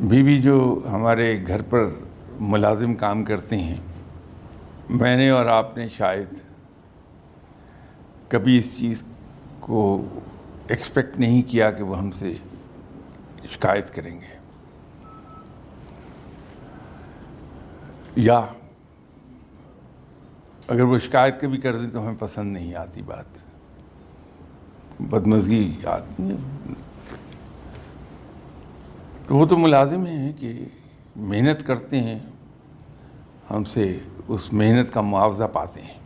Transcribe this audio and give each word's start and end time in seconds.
بیوی 0.00 0.38
جو 0.38 0.82
ہمارے 0.90 1.46
گھر 1.46 1.62
پر 1.62 1.88
ملازم 2.40 2.94
کام 2.94 3.24
کرتے 3.24 3.56
ہیں، 3.56 3.76
میں 4.90 5.16
نے 5.16 5.30
اور 5.30 5.46
آپ 5.46 5.78
نے 5.78 5.88
شاید 5.88 6.26
کبھی 8.28 8.58
اس 8.58 8.78
چیز 8.78 9.04
کو 9.60 10.04
ایکسپیکٹ 10.68 11.20
نہیں 11.20 11.42
کیا 11.42 11.70
کہ 11.70 11.82
وہ 11.82 11.98
ہم 11.98 12.10
سے 12.10 12.32
شکایت 13.48 13.94
کریں 13.94 14.20
گے۔ 14.20 14.38
یا 18.16 18.38
اگر 20.68 20.82
وہ 20.82 20.98
شکایت 20.98 21.40
کبھی 21.40 21.58
کر 21.58 21.78
دیں 21.78 21.90
تو 21.90 22.02
ہمیں 22.02 22.16
پسند 22.18 22.52
نہیں 22.52 22.74
آتی 22.74 23.02
بات۔ 23.02 23.38
بدمزگی 25.00 25.76
آتی 25.84 26.30
ہے 26.30 26.36
تو 29.28 29.36
وہ 29.36 29.46
تو 29.46 29.56
ملازم 29.56 30.06
ہیں 30.06 30.32
کہ 30.32 30.64
محنت 31.16 31.66
کرتے 31.66 32.00
ہیں، 32.00 32.18
ہم 33.50 33.64
سے 33.64 33.98
اس 34.28 34.52
محنت 34.52 34.94
کا 34.94 35.00
معاوضہ 35.00 35.44
پاتے 35.44 35.82
ہیں۔ 35.82 35.98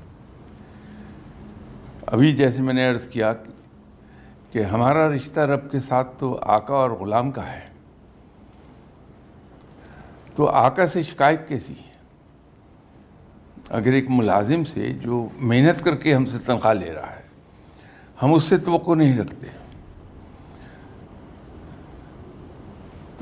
ابھی 2.07 2.33
جیسے 2.33 2.63
میں 2.63 2.75
نے 2.75 2.89
عرض 2.89 3.09
کیا 3.09 3.33
کہ 4.51 4.63
ہمارا 4.63 5.09
رشتہ 5.09 5.41
رب 5.41 5.71
کے 5.71 5.81
ساتھ 5.81 6.19
تو 6.19 6.39
آقا 6.43 6.75
اور 6.75 6.91
غلام 6.91 7.31
کا 7.31 7.53
ہے۔ 7.53 7.61
تو 10.35 10.47
آقا 10.47 10.87
سے 10.87 11.03
شکایت 11.03 11.49
کیسی؟ 11.49 11.73
ہے 11.73 11.93
اگر 13.69 13.93
ایک 13.93 14.05
ملازم 14.09 14.65
سے 14.65 14.93
جو 14.93 15.29
محنت 15.37 15.85
کر 15.85 15.97
کے 15.97 16.15
ہم 16.15 16.25
سے 16.25 16.39
تنخواہ 16.39 16.75
لے 16.75 16.93
رہا 16.93 17.11
ہے، 17.11 17.23
ہم 18.23 18.35
اس 18.35 18.43
سے 18.43 18.57
توقع 18.57 18.95
نہیں 18.95 19.19
رکھتے۔ 19.19 19.62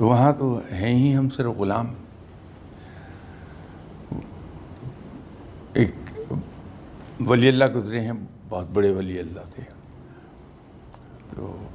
تو 0.01 0.07
وہاں 0.07 0.33
تو 0.33 0.61
ہیں 0.73 0.95
ہی 0.95 1.17
ہم 1.17 1.29
صرف 1.29 1.47
غلام۔ 1.47 1.87
ایک 5.73 6.23
ولی 7.27 7.49
اللہ 7.49 7.65
گزرے 7.75 8.01
ہیں، 8.01 8.13
بہت 8.49 8.67
بڑے 8.73 8.91
ولی 8.91 9.19
اللہ 9.19 9.41
تھے۔ 9.55 9.65
تو 11.37 11.67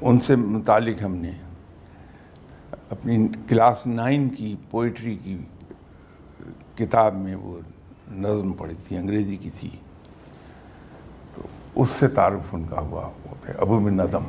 ان 0.00 0.18
سے 0.18 0.36
متعلق 0.36 1.02
ہم 1.02 1.14
نے 1.14 1.30
اپنی 2.90 3.28
کلاس 3.48 3.86
نائن 3.86 4.28
کی 4.28 4.56
پوئٹری 4.70 5.18
کی 5.22 5.38
کتاب 6.74 7.14
میں 7.14 7.34
وہ 7.34 7.60
نظم 8.10 8.52
پڑھی 8.52 8.74
تھی، 8.88 8.96
انگریزی 8.96 9.36
کی 9.36 9.50
تھی۔ 9.50 9.70
تو 11.34 11.42
اس 11.74 11.90
سے 11.90 12.08
تعارف 12.08 12.54
ان 12.54 12.64
کا 12.70 12.80
ہوا 12.80 13.04
ہوتا 13.04 13.48
ہے 13.48 13.54
ابو 13.58 13.80
من 13.80 13.96
نظم۔ 13.96 14.24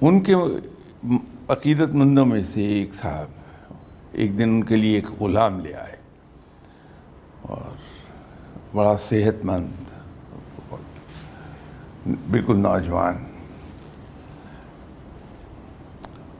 ان 0.00 0.20
کے 0.20 0.34
عقیدت 1.48 1.94
مندوں 1.94 2.26
میں 2.26 2.42
سے 2.42 2.66
ایک 2.66 2.94
صاحب 2.94 3.26
ایک 4.12 4.38
دن 4.38 4.42
ان 4.42 4.64
کے 4.64 4.76
لیے 4.76 4.94
ایک 4.94 5.22
غلام 5.22 5.60
لے 5.60 5.74
آئے 5.74 5.96
اور 7.42 7.74
بڑا 8.76 8.96
صحت 8.96 9.44
مند 9.44 9.66
بالکل 12.30 12.58
نوجوان۔ 12.58 13.14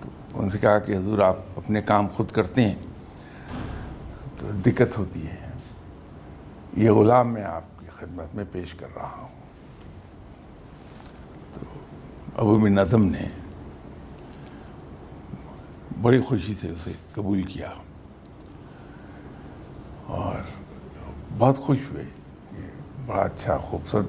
تو 0.03 0.09
ان 0.35 0.49
سے 0.49 0.59
کہا 0.59 0.79
کہ 0.79 0.97
حضور 0.97 1.19
آپ 1.19 1.37
اپنے 1.57 1.83
کام 1.83 2.07
خود 2.07 2.31
کرتے 2.31 2.63
ہیں۔ 2.63 2.75
تو 4.39 4.51
دقت 4.53 4.99
ہوتی 4.99 5.27
ہے۔ 5.27 5.47
یہ 6.77 6.91
غلام 6.91 7.33
میں 7.33 7.45
آپ 7.45 7.81
کی 7.81 7.87
خدمت 7.97 8.35
میں 8.35 8.45
پیش 8.53 8.75
کر 8.75 8.87
رہا 8.97 9.17
ہوں 9.17 9.29
تو 11.55 11.61
ابو 12.37 12.59
بن 12.59 12.73
ندم 12.73 13.05
نے 13.05 13.29
بڑی 16.03 16.21
خوشی 16.21 16.55
سے 16.55 16.69
اسے 16.69 16.91
قبول 17.13 17.43
کیا 17.43 17.71
اور 20.07 20.35
بہت 21.39 21.59
خوش 21.59 21.79
ہوئے 21.91 22.05
کہ 22.51 22.57
بڑا 23.07 23.23
اچھا 23.23 23.59
خوبصورت 23.59 24.07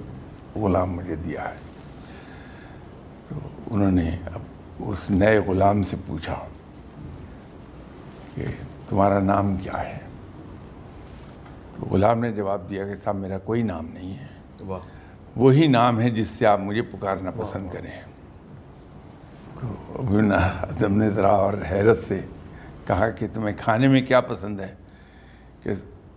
غلام 0.58 0.92
مجھے 0.92 1.16
دیا 1.16 1.50
ہے۔ 1.50 1.56
تو 3.30 3.36
انہوں 3.72 3.92
نے 3.92 4.18
اب 4.26 4.40
اس 4.80 5.12
نئے 5.12 5.40
غلام 5.40 5.84
سے 5.84 5.96
پوچھا 6.08 6.36
کہ 8.36 8.46
تمہارا 8.90 9.20
نام 9.20 9.58
کیا 9.58 9.82
ہے؟ 9.82 9.98
تو 11.76 11.86
غلام 11.86 12.20
نے 12.20 12.32
جواب 12.32 12.70
دیا 12.70 12.88
کہ 12.88 12.96
صاحب 13.04 13.16
میرا 13.16 13.38
کوئی 13.38 13.64
نام 13.64 13.88
نہیں 13.94 14.18
ہے۔ 14.18 14.28
وہی 15.36 15.68
نام 15.68 16.02
ہے 16.02 16.10
جس 16.10 16.30
سے 16.30 16.46
آپ 16.46 16.60
مجھے 16.60 16.82
پکارنا 16.82 17.32
پسند 17.32 17.70
کریں۔ 17.72 18.02
ادم 19.64 20.98
نے 20.98 21.10
ذرا 21.10 21.30
اور 21.30 21.54
حیرت 21.72 21.98
سے 21.98 22.22
کہا 22.88 23.10
کہ 23.10 23.28
تمہیں 23.34 23.56
کھانے 23.58 23.88
میں 23.88 24.02
کیا 24.02 24.22
پسند 24.22 24.60
ہے 24.60 24.76
کہ 25.64 25.70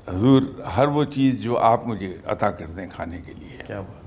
حضور 0.09 0.43
ہر 0.77 0.89
وہ 0.89 1.05
چیز 1.05 1.41
جو 1.41 1.59
آپ 1.59 1.87
مجھے 1.87 2.17
عطا 2.25 2.51
کر 2.51 2.67
دیں 2.67 2.87
کھانے 2.93 3.19
کے 3.19 3.33
لیے۔ 3.33 3.59
کیا 3.67 3.81
بات۔ 3.81 4.01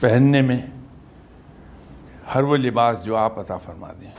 پہننے 0.00 0.42
میں 0.42 0.66
ہر 2.34 2.42
وہ 2.42 2.56
لباس 2.56 3.04
جو 3.04 3.16
آپ 3.16 3.38
عطا 3.38 3.56
فرما 3.56 3.92
دیں۔ 4.00 4.10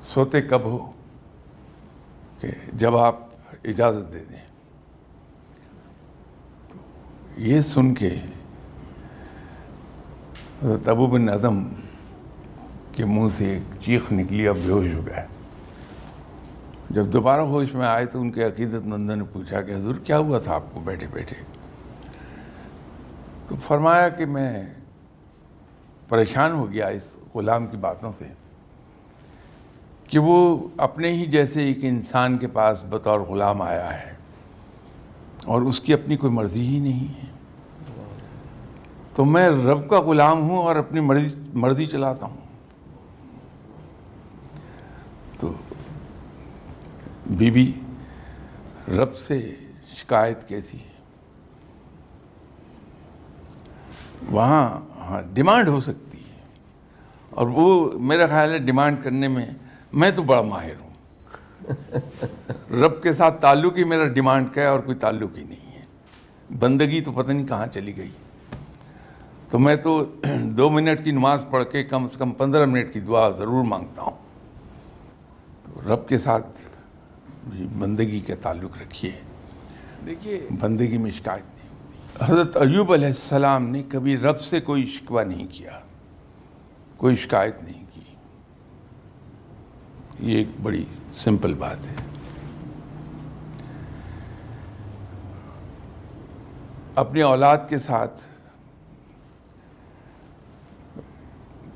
سوتے 0.00 0.42
کب 0.42 0.60
ہو 0.64 0.92
کہ 2.40 2.48
جب 2.72 2.96
آپ 2.96 3.20
اجازت 3.64 4.12
دے 4.12 4.24
دیں۔ 4.30 4.46
تو 6.72 6.78
یہ 7.36 7.60
سن 7.60 7.94
کے 7.94 8.10
حضرت 10.64 10.88
ابو 10.88 11.06
بن 11.06 11.28
ادم 11.28 11.62
کے 12.92 13.04
منہ 13.04 13.28
سے 13.28 13.50
ایک 13.50 13.62
چیخ 13.80 14.12
نکلی، 14.12 14.48
اب 14.48 14.56
بے 14.66 14.72
ہوش 14.72 14.88
ہو 14.94 15.06
گیا 15.06 15.24
جب 16.90 17.06
دوبارہ 17.06 17.40
ہوش 17.40 17.74
میں 17.74 17.86
آئے 17.86 18.06
تو 18.06 18.20
ان 18.20 18.30
کے 18.30 18.44
عقیدت 18.44 18.86
مندوں 18.86 19.16
نے 19.16 19.24
پوچھا 19.32 19.62
کہ 19.62 19.72
حضور، 19.72 19.94
کیا 19.94 20.18
ہوا 20.18 20.38
تھا 20.38 20.54
آپ 20.54 20.74
کو 20.74 20.80
بیٹھے 20.80 21.06
بیٹھے؟ 21.12 21.36
تو 23.46 23.54
فرمایا 23.56 24.08
کہ 24.08 24.26
میں 24.26 24.62
پریشان 26.08 26.52
ہو 26.52 26.72
گیا 26.72 26.86
اس 26.86 27.16
غلام 27.34 27.66
کی 27.66 27.76
باتوں 27.76 28.12
سے 28.18 28.24
کہ 30.08 30.18
وہ 30.18 30.68
اپنے 30.76 31.10
ہی 31.10 31.26
جیسے 31.26 31.64
ایک 31.64 31.78
انسان 31.82 32.38
کے 32.38 32.46
پاس 32.46 32.84
بطور 32.90 33.20
غلام 33.20 33.62
آیا 33.62 34.00
ہے 34.00 34.12
اور 35.44 35.62
اس 35.62 35.80
کی 35.80 35.92
اپنی 35.92 36.16
کوئی 36.16 36.32
مرضی 36.32 36.66
ہی 36.66 36.78
نہیں 36.78 37.14
ہے۔ 37.18 37.39
تو 39.20 39.24
میں 39.24 39.48
رب 39.48 39.90
کا 39.90 40.00
غلام 40.00 40.40
ہوں 40.40 40.58
اور 40.58 40.76
اپنی 40.76 41.00
مرضی 41.00 41.36
مرضی 41.54 41.86
چلاتا 41.86 42.26
ہوں۔ 42.26 42.40
تو 45.40 45.52
بی 47.26 47.50
بی 47.50 47.72
رب 48.88 49.14
سے 49.14 49.54
شکایت 49.96 50.48
کیسی؟ 50.48 50.78
ہے 50.78 50.92
وہاں 54.30 54.80
ہاں 54.98 55.22
ڈیمانڈ 55.34 55.68
ہو 55.68 55.80
سکتی 55.80 56.18
ہے۔ 56.18 56.40
اور 57.30 57.46
وہ 57.46 57.98
میرا 57.98 58.26
خیال 58.26 58.52
ہے 58.52 58.58
ڈیمانڈ 58.58 59.04
کرنے 59.04 59.28
میں 59.28 59.46
میں 59.92 60.10
تو 60.10 60.22
بڑا 60.22 60.42
ماہر 60.42 60.74
ہوں۔ 60.80 60.90
رب 62.70 63.02
کے 63.02 63.12
ساتھ 63.12 63.40
تعلق 63.40 63.76
ہی 63.76 63.84
میرا 63.84 64.04
ڈیمانڈ 64.04 64.54
کا 64.54 64.60
ہے 64.60 64.66
اور 64.66 64.80
کوئی 64.80 64.96
تعلق 64.96 65.38
ہی 65.38 65.44
نہیں 65.44 65.72
ہے۔ 65.72 65.84
بندگی 66.58 67.00
تو 67.00 67.12
پتہ 67.12 67.30
نہیں 67.32 67.46
کہاں 67.46 67.66
چلی 67.66 67.96
گئی۔ 67.96 68.10
تو 69.50 69.58
میں 69.58 69.76
تو 69.76 70.04
دو 70.44 70.70
منٹ 70.70 71.04
کی 71.04 71.10
نماز 71.10 71.44
پڑھ 71.50 71.64
کے 71.72 71.84
کم 71.84 72.04
از 72.04 72.16
کم 72.16 72.30
پندرہ 72.30 72.66
منٹ 72.66 72.92
کی 72.92 73.00
دعا 73.00 73.30
ضرور 73.30 73.64
مانگتا 73.64 74.02
ہوں۔ 74.02 74.16
تو 75.64 75.94
رب 75.94 76.08
کے 76.08 76.18
ساتھ 76.18 76.68
بندگی 77.78 78.20
کے 78.20 78.34
تعلق 78.34 78.78
رکھیے۔ 78.80 79.12
دیکھیے 80.06 80.46
بندگی 80.60 80.98
میں 80.98 81.10
شکایت 81.10 81.44
نہیں 81.44 81.68
ہوتی۔ 81.70 82.32
حضرت 82.32 82.56
ایوب 82.56 82.92
علیہ 82.92 83.06
السلام 83.06 83.68
نے 83.68 83.82
کبھی 83.88 84.16
رب 84.16 84.40
سے 84.40 84.60
کوئی 84.60 84.86
شکوہ 84.86 85.22
نہیں 85.22 85.46
کیا۔ 85.50 85.80
کوئی 86.96 87.16
شکایت 87.16 87.62
نہیں 87.62 87.84
کی۔ 87.94 88.00
یہ 90.18 90.36
ایک 90.36 90.48
بڑی 90.62 90.84
سمپل 91.12 91.54
بات 91.54 91.86
ہے۔ 91.86 91.94
اپنی 96.94 97.22
اولاد 97.22 97.58
کے 97.68 97.78
ساتھ 97.78 98.29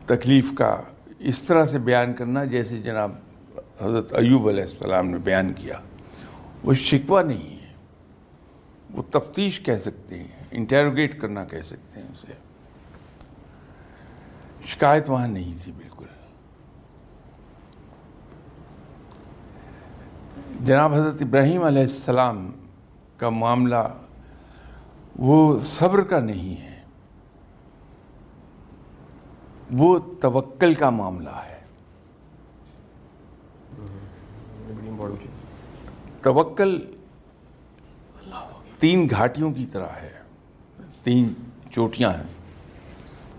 تکلیف 0.07 0.53
کا 0.55 0.83
اس 1.19 1.43
طرح 1.43 1.67
سے 1.67 1.79
بیان 1.79 2.13
کرنا 2.13 2.45
جیسے 2.45 2.83
جناب 2.83 3.13
حضرت 3.83 4.13
ایوب 4.13 4.49
علیہ 4.49 4.63
السلام 4.63 5.07
نے 5.07 5.19
بیان 5.19 5.53
کیا، 5.53 5.79
وہ 6.65 6.75
شکوہ 6.75 7.23
نہیں 7.23 7.61
ہے۔ 7.63 7.73
وہ 8.91 9.03
تفتیش 9.11 9.61
کہہ 9.61 9.79
سکتے 9.79 10.19
ہیں 10.19 10.29
انٹیروگیٹ 10.51 11.21
کرنا 11.21 11.45
کہہ 11.45 11.63
سکتے 11.67 12.01
ہیں 12.01 12.09
اسے۔ 12.13 12.33
شکایت 14.67 15.11
وہاں 15.11 15.29
نہیں 15.29 15.55
تھی 15.63 15.73
بالکل۔ 15.73 16.05
جناب 20.61 20.95
حضرت 20.95 21.23
ابراہیم 21.23 21.63
علیہ 21.63 21.83
السلام 21.83 22.53
کا 23.17 23.29
معاملہ 23.29 23.95
وہ 25.17 25.61
صبر 25.61 26.03
کا 26.03 26.21
نہیں 26.21 26.63
ہے۔ 26.63 26.74
وہ 29.79 29.99
توکل 30.21 30.75
کا 30.75 30.91
معاملہ 30.91 31.31
ہے۔ 31.31 31.61
توکل 36.23 36.93
تین 38.79 39.09
گھاٹیوں 39.11 39.53
کی 39.53 39.67
طرح 39.67 39.89
ہے۔ 40.03 40.13
تین 41.03 41.33
چوٹیاں 41.71 42.11
ہیں۔ 42.11 42.23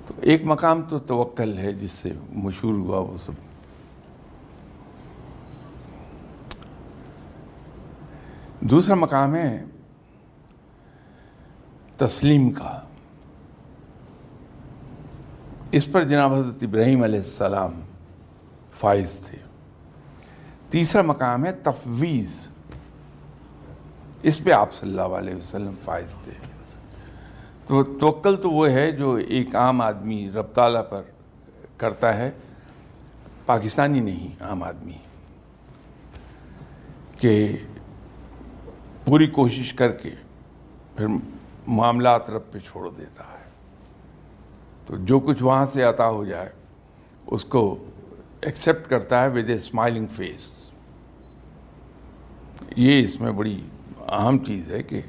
تو 0.08 0.14
ایک 0.22 0.42
مقام 0.46 0.82
تو 0.90 1.00
توکل 1.00 1.58
ہے 1.58 1.72
جس 1.72 1.92
سے 1.92 2.12
مشہور 2.30 2.74
ہوا 2.74 3.00
وہ 3.00 3.18
سب۔ 3.18 3.32
دوسرا 8.62 8.96
مقام 8.96 9.36
ہے 9.36 9.66
تسلیم 11.98 12.52
کا۔ 12.52 12.82
اس 15.76 15.92
پر 15.92 16.04
جناب 16.04 16.34
حضرت 16.34 16.64
ابراہیم 16.64 17.04
علیہ 17.04 17.20
السلام 17.20 17.82
فائز 18.72 19.20
تھے۔ 19.26 19.38
تیسرا 20.70 21.02
مقام 21.02 21.46
ہے 21.46 21.52
تفویض۔ 21.52 22.48
اس 24.22 24.44
پہ 24.44 24.52
آپ 24.52 24.74
صلی 24.74 24.90
اللہ 24.90 25.02
علیہ 25.02 25.36
وسلم 25.36 25.72
فائز 25.72 26.16
تھے۔ 26.24 26.32
تو 27.68 27.84
توکل 27.84 28.38
تو 28.42 28.52
وہ 28.52 28.70
ہے 28.70 28.92
جو 28.92 29.14
ایک 29.14 29.56
عام 29.56 29.82
آدمی 29.82 30.32
رب 30.32 30.46
تعالیٰ 30.54 30.90
پر 30.90 31.02
کرتا 31.78 32.18
ہے، 32.18 32.32
پاکستانی 33.46 34.00
نہیں، 34.00 34.44
عام 34.44 34.64
آدمی۔ 34.64 34.98
کہ 37.20 37.58
پوری 39.06 39.28
کوشش 39.28 39.74
کر 39.74 39.92
کے 39.92 40.12
پھر 40.96 41.06
معاملات 41.68 42.30
رب 42.30 42.42
پہ 42.52 42.60
چھوڑ 42.60 42.90
دیتا 42.98 43.24
ہے۔ 43.24 43.45
تو 44.86 44.96
جو 44.98 45.20
کچھ 45.20 45.44
وہاں 45.44 45.66
سے 45.66 45.84
عطا 45.84 46.10
ہو 46.10 46.26
جائے، 46.26 46.50
اس 47.28 47.46
کو 47.46 47.86
ایکسیپٹ 48.42 48.90
کرتا 48.90 49.24
ہے 49.24 49.28
ود 49.28 49.50
اے 49.50 49.56
اسمائلنگ 49.56 50.08
فیس 50.08 50.70
یہ 52.78 53.04
اس 53.04 53.20
میں 53.22 53.32
بڑی 53.32 53.62
اہم 54.08 54.38
چیز 54.38 54.72
ہے 54.74 54.84
کہ 54.84 55.02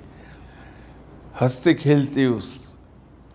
ہنستے 1.40 1.74
کھیلتے 1.74 2.24
اس 2.24 2.74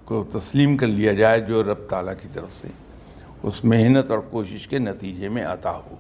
کو 0.05 0.23
تسلیم 0.31 0.77
کر 0.77 0.88
لیا 0.88 1.13
جائے 1.13 1.39
جو 1.39 1.63
رب 1.63 1.88
تعالیٰ 1.89 2.13
کی 2.21 2.27
طرف 2.33 2.53
سے 2.61 2.67
اس 3.43 3.63
محنت 3.65 4.11
اور 4.11 4.19
کوشش 4.19 4.67
کے 4.67 4.79
نتیجے 4.79 5.27
میں 5.27 5.45
عطا 5.45 5.75
ہو۔ 5.75 5.95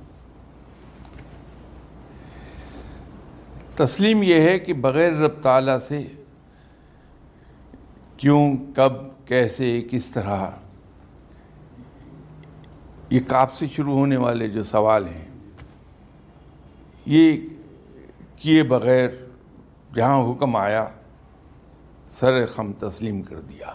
تسلیم 3.75 4.23
یہ 4.23 4.41
ہے 4.41 4.59
کہ 4.59 4.73
بغیر 4.73 5.13
رب 5.13 5.41
تعالیٰ 5.41 5.77
سے 5.77 6.01
کیوں، 8.17 8.57
کب 8.75 8.93
کیسے، 9.25 9.81
کس 9.91 10.11
طرح؟ 10.11 10.49
یہ 13.09 13.19
کاپ 13.27 13.51
سے 13.51 13.67
شروع 13.67 13.93
ہونے 13.93 14.17
والے 14.17 14.47
جو 14.47 14.63
سوال 14.63 15.07
ہیں، 15.07 15.25
یہ 17.05 17.37
کیے 18.35 18.63
بغیر 18.63 19.09
جہاں 19.95 20.31
حکم 20.31 20.55
آیا، 20.55 20.87
سر 22.09 22.45
خم 22.45 22.71
تسلیم 22.73 23.21
کر 23.21 23.41
دیا۔ 23.41 23.65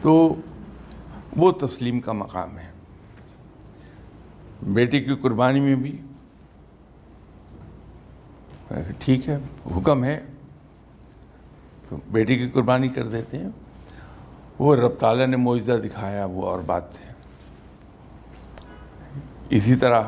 تو 0.00 0.34
وہ 1.36 1.52
تسلیم 1.52 2.00
کا 2.00 2.12
مقام 2.12 2.58
ہے۔ 2.58 2.72
بیٹی 4.62 5.00
کی 5.00 5.14
قربانی 5.14 5.60
میں 5.60 5.76
بھی، 5.76 6.02
ٹھیک 8.98 9.28
ہے، 9.28 9.38
حکم 9.76 10.04
ہے۔ 10.04 10.20
بیٹی 11.92 12.36
کی 12.36 12.48
قربانی 12.48 12.88
کر 12.88 13.08
دیتے 13.08 13.38
ہیں۔ 13.38 13.48
وہ 14.58 14.76
رب 14.76 14.94
تعالیٰ 14.98 15.26
نے 15.26 15.36
معجزہ 15.36 15.72
دکھایا، 15.72 16.24
وہ 16.24 16.42
اور 16.42 16.60
بات 16.60 17.00
ہے 17.00 17.12
اسی 19.50 19.76
طرح 19.76 20.02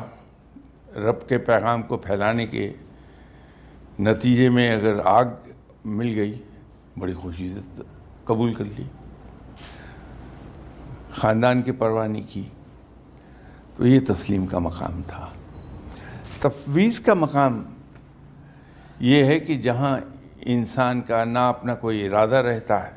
رب 0.95 1.27
کے 1.29 1.37
پیغام 1.37 1.81
کو 1.81 1.97
پھیلانے 1.97 2.45
کے 2.45 2.73
نتیجے 3.99 4.49
میں 4.49 4.75
اگر 4.75 4.99
آگ 5.05 5.25
مل 5.85 6.13
گئی، 6.15 6.41
بڑی 6.97 7.13
خوشی 7.13 7.53
سے 7.53 7.81
قبول 8.25 8.53
کر 8.53 8.65
لی۔ 8.65 8.83
خاندان 11.11 11.61
کی 11.61 11.71
پروانی 11.71 12.21
کی۔ 12.21 12.43
تو 13.75 13.87
یہ 13.87 13.99
تسلیم 14.07 14.45
کا 14.45 14.59
مقام 14.59 15.01
تھا۔ 15.07 15.27
تفویض 16.39 16.99
کا 16.99 17.13
مقام 17.13 17.63
یہ 18.99 19.23
ہے 19.23 19.39
کہ 19.39 19.57
جہاں 19.57 19.99
انسان 20.45 21.01
کا 21.01 21.23
نہ 21.23 21.39
اپنا 21.39 21.75
کوئی 21.75 22.07
ارادہ 22.07 22.35
رہتا 22.35 22.83
ہے 22.83 22.91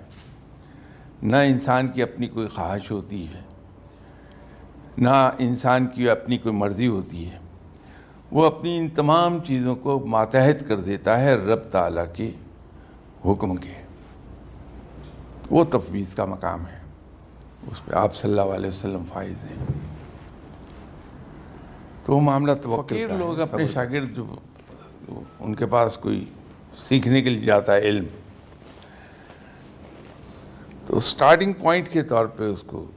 نہ 1.22 1.36
انسان 1.36 1.88
کی 1.88 2.02
اپنی 2.02 2.26
کوئی 2.26 2.48
خواہش 2.48 2.90
ہوتی 2.90 3.28
ہے 3.28 3.40
نہ 4.98 5.30
انسان 5.38 5.86
کی 5.86 6.10
اپنی 6.10 6.38
کوئی 6.38 6.54
مرضی 6.54 6.86
ہوتی 6.86 7.30
ہے۔ 7.30 7.38
وہ 8.32 8.44
اپنی 8.44 8.78
ان 8.78 8.88
تمام 8.88 9.38
چیزوں 9.38 9.76
کو 9.76 10.06
ماتحت 10.06 10.68
کر 10.68 10.80
دیتا 10.80 11.20
ہے 11.20 11.34
رب 11.34 11.58
تعالیٰ 11.70 12.04
کے 12.14 12.30
حکم 13.26 13.56
کے۔ 13.56 13.74
وہ 15.50 15.64
تفویض 15.64 16.14
کا 16.14 16.24
مقام 16.24 16.60
ہے۔ 16.60 16.80
اس 17.70 17.84
پہ 17.84 17.94
آپ 17.94 18.14
صلی 18.14 18.30
اللہ 18.30 18.54
علیہ 18.54 18.68
وسلم 18.68 19.02
فائز 19.12 19.44
ہیں۔ 19.44 19.66
تو 22.04 22.16
وہ 22.16 22.20
معاملہ 22.20 22.52
فقیر 22.62 23.08
لوگ 23.08 23.40
اپنے 23.40 23.68
شاگرد 23.68 24.16
جو 24.16 24.34
ان 25.40 25.54
کے 25.54 25.66
پاس 25.66 25.98
کوئی 25.98 26.24
سیکھنے 26.78 27.22
کے 27.22 27.30
لیے 27.30 27.44
جاتا 27.44 27.74
ہے 27.74 27.80
علم۔ 27.80 28.04
تو 30.86 31.00
سٹارٹنگ 31.00 31.52
پوائنٹ 31.52 31.88
کے 31.88 32.02
طور 32.02 32.26
پہ 32.26 32.44
اس 32.44 32.62
کو 32.62 32.90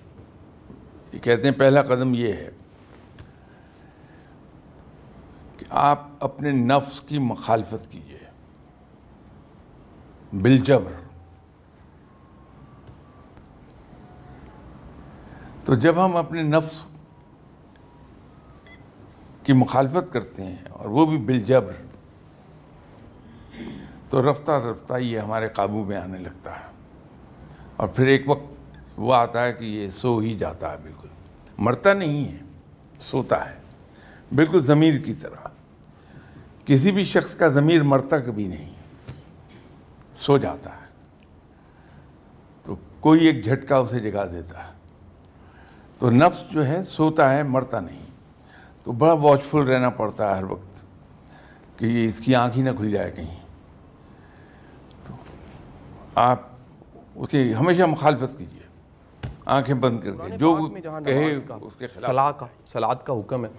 یہ 1.13 1.19
کہتے 1.19 1.43
ہیں 1.43 1.55
پہلا 1.55 1.81
قدم 1.81 2.13
یہ 2.13 2.33
ہے 2.33 2.49
کہ 5.57 5.65
آپ 5.69 6.07
اپنے 6.19 6.51
نفس 6.51 7.01
کی 7.01 7.17
مخالفت 7.17 7.91
کیجیے۔ 7.91 8.17
بالجبر۔ 10.33 10.91
تو 15.65 15.75
جب 15.75 16.05
ہم 16.05 16.15
اپنے 16.15 16.43
نفس 16.43 16.85
کی 19.43 19.53
مخالفت 19.53 20.13
کرتے 20.13 20.43
ہیں 20.43 20.55
اور 20.69 20.85
وہ 20.85 21.05
بھی 21.05 21.17
بالجبر 21.17 21.73
تو 24.09 24.31
رفتہ 24.31 24.51
رفتہ 24.51 24.93
یہ 24.93 25.19
ہمارے 25.19 25.47
قابو 25.47 25.83
میں 25.83 25.97
آنے 25.97 26.17
لگتا 26.17 26.51
ہے۔ 26.51 26.65
اور 27.75 27.87
پھر 27.87 28.07
ایک 28.07 28.29
وقت 28.29 28.53
وہ 28.97 29.15
آتا 29.15 29.45
ہے 29.45 29.53
کہ 29.53 29.65
یہ 29.65 29.89
سو 29.89 30.17
ہی 30.17 30.37
جاتا 30.37 30.71
ہے 30.71 30.77
بالکل۔ 30.83 31.07
مرتا 31.57 31.93
نہیں 31.93 32.27
ہے، 32.27 32.37
سوتا 32.99 33.49
ہے۔ 33.49 33.55
بالکل 34.35 34.59
ضمیر 34.59 34.97
کی 34.97 35.13
طرح۔ 35.13 35.47
کسی 36.65 36.91
بھی 36.91 37.03
شخص 37.03 37.35
کا 37.35 37.47
ضمیر 37.47 37.83
مرتا 37.83 38.19
کبھی 38.19 38.47
نہیں۔ 38.47 38.73
سو 40.13 40.37
جاتا 40.37 40.69
ہے۔ 40.69 40.87
تو 42.63 42.75
کوئی 42.99 43.25
ایک 43.25 43.45
جھٹکا 43.45 43.77
اسے 43.77 43.99
جگا 43.99 44.25
دیتا 44.25 44.67
ہے۔ 44.67 44.73
تو 45.99 46.09
نفس 46.09 46.43
جو 46.51 46.67
ہے، 46.67 46.83
سوتا 46.83 47.37
ہے، 47.37 47.43
مرتا 47.43 47.79
نہیں۔ 47.79 48.05
تو 48.83 48.91
بڑا 48.91 49.13
واچفل 49.13 49.59
رہنا 49.59 49.89
پڑتا 49.89 50.29
ہے 50.29 50.37
ہر 50.37 50.43
وقت 50.43 50.83
کہ 51.79 51.85
یہ 51.85 52.05
اس 52.05 52.19
کی 52.19 52.35
آنکھ 52.35 52.57
ہی 52.57 52.63
نہ 52.63 52.69
کھل 52.77 52.91
جائے 52.91 53.11
کہیں۔ 53.11 53.46
آپ 56.19 56.39
اس 57.15 57.29
کی 57.29 57.53
ہمیشہ 57.55 57.83
مخالفت 57.83 58.37
کیجیے 58.37 58.59
آنکھیں 59.45 59.75
بند 59.75 59.99
کر 59.99 60.11
کے 60.11 60.37
جو 60.37 60.55
کہے 61.05 61.31
اس 61.61 61.75
کے 61.77 61.87
صلاح 61.87 62.31
کا 62.31 62.45
سلاد 62.65 62.95
کا 63.03 63.13
حکم 63.13 63.45
ہے۔ 63.45 63.49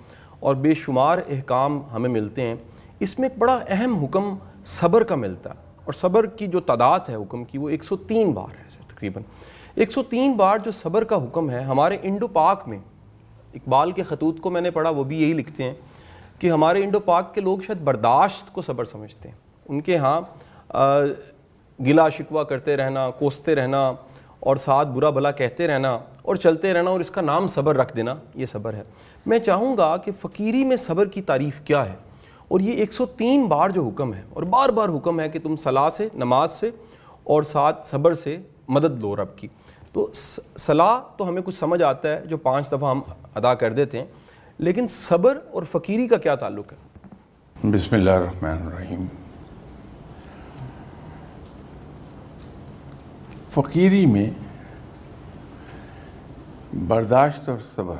اور 0.41 0.55
بے 0.55 0.75
شمار 0.75 1.19
احکام 1.29 1.83
ہمیں 1.93 2.11
ملتے 2.11 2.43
ہیں۔ 2.43 2.55
اس 3.01 3.19
میں 3.19 3.29
ایک 3.29 3.39
بڑا 3.39 3.59
اہم 3.69 3.95
حکم 3.95 4.37
صبر 4.65 5.03
کا 5.03 5.15
ملتا 5.15 5.51
ہے۔ 5.51 5.55
اور 5.85 5.93
صبر 5.93 6.27
کی 6.27 6.47
جو 6.47 6.61
تعداد 6.61 7.01
ہے 7.09 7.15
حکم 7.15 7.45
کی 7.45 7.59
وہ 7.59 7.69
ایک 7.69 7.85
سو 7.85 7.97
تین 7.97 8.31
بار 8.33 8.57
ہے 8.59 8.65
تقریباً۔ 8.89 9.23
ایک 9.75 9.93
سو 9.93 10.03
تین 10.03 10.33
بار 10.33 10.59
جو 10.59 10.71
صبر 10.71 11.05
کا 11.05 11.17
حکم 11.17 11.51
ہے 11.51 11.61
ہمارے 11.61 11.97
انڈو 12.03 12.27
پاک 12.27 12.69
میں 12.69 12.79
اقبال 13.55 13.93
کے 13.93 14.03
خطوط 14.03 14.41
کو 14.41 14.51
میں 14.51 14.61
نے 14.61 14.71
پڑھا 14.71 14.91
وہ 14.91 15.05
بھی 15.05 15.23
یہی 15.23 15.33
لکھتے 15.33 15.65
ہیں 15.65 15.75
کہ 16.39 16.51
ہمارے 16.51 16.83
انڈو 16.85 17.01
پاک 17.01 17.35
کے 17.35 17.41
لوگ 17.41 17.59
شاید 17.67 17.83
برداشت 17.83 18.53
کو 18.53 18.63
صبر 18.63 18.85
سمجھتے 18.85 19.29
ہیں۔ 19.29 19.37
ان 19.69 19.81
کے 19.81 19.97
ہاں 19.97 20.21
گلا 21.79 22.09
شکوہ 22.09 22.43
کرتے 22.45 22.77
رہنا، 22.77 23.09
کوستے 23.11 23.55
رہنا 23.55 23.93
اور 24.41 24.57
ساتھ 24.57 24.89
برا 24.89 25.11
بھلا 25.11 25.31
کہتے 25.31 25.67
رہنا 25.67 25.91
اور 26.23 26.37
چلتے 26.37 26.73
رہنا 26.75 26.91
اور 26.91 27.01
اس 27.01 27.11
کا 27.11 27.21
نام 27.21 27.47
صبر 27.47 27.77
رکھ 27.77 27.95
دینا، 27.97 28.15
یہ 28.35 28.47
صبر 28.47 28.75
ہے۔ 28.75 28.83
میں 29.27 29.39
چاہوں 29.39 29.77
گا 29.77 29.97
کہ 29.97 30.13
فقیری 30.21 30.65
میں 30.65 30.77
صبر 30.77 31.09
کی 31.09 31.23
تعریف 31.23 31.61
کیا 31.65 31.85
ہے؟ 31.87 31.95
اور 32.49 32.61
یہ 32.61 32.73
ایک 32.73 32.93
سو 32.93 33.07
تین 33.19 33.47
بار 33.47 33.71
جو 33.71 33.85
حکم 33.85 34.15
ہے، 34.15 34.23
اور 34.31 34.43
بار 34.43 34.69
بار 34.69 34.89
حکم 34.89 35.21
ہے 35.21 35.29
کہ 35.29 35.39
تم 35.43 35.57
صلاح 35.57 35.89
سے، 35.91 36.09
نماز 36.15 36.51
سے 36.51 36.71
اور 37.25 37.43
ساتھ 37.43 37.87
صبر 37.89 38.15
سے 38.15 38.37
مدد 38.69 38.99
لو 39.01 39.15
رب 39.17 39.37
کی۔ 39.37 39.49
تو 39.93 40.09
صلاح 40.13 40.99
تو 41.17 41.29
ہمیں 41.29 41.43
کچھ 41.43 41.55
سمجھ 41.55 41.83
آتا 41.83 42.09
ہے 42.09 42.27
جو 42.27 42.37
پانچ 42.37 42.71
دفعہ 42.73 42.91
ہم 42.91 43.01
ادا 43.35 43.55
کر 43.55 43.73
دیتے 43.73 43.99
ہیں، 43.99 44.07
لیکن 44.59 44.87
صبر 44.89 45.39
اور 45.51 45.63
فقیری 45.63 46.09
کا 46.09 46.17
کیا 46.17 46.35
تعلق 46.35 46.73
ہے؟ 46.73 47.71
بسم 47.73 47.95
اللہ 47.95 48.11
الرحمن 48.11 48.67
الرحیم۔ 48.67 49.05
فقیری 53.59 54.07
میں 54.07 54.31
برداشت 56.75 57.49
اور 57.49 57.59
صبر 57.65 57.95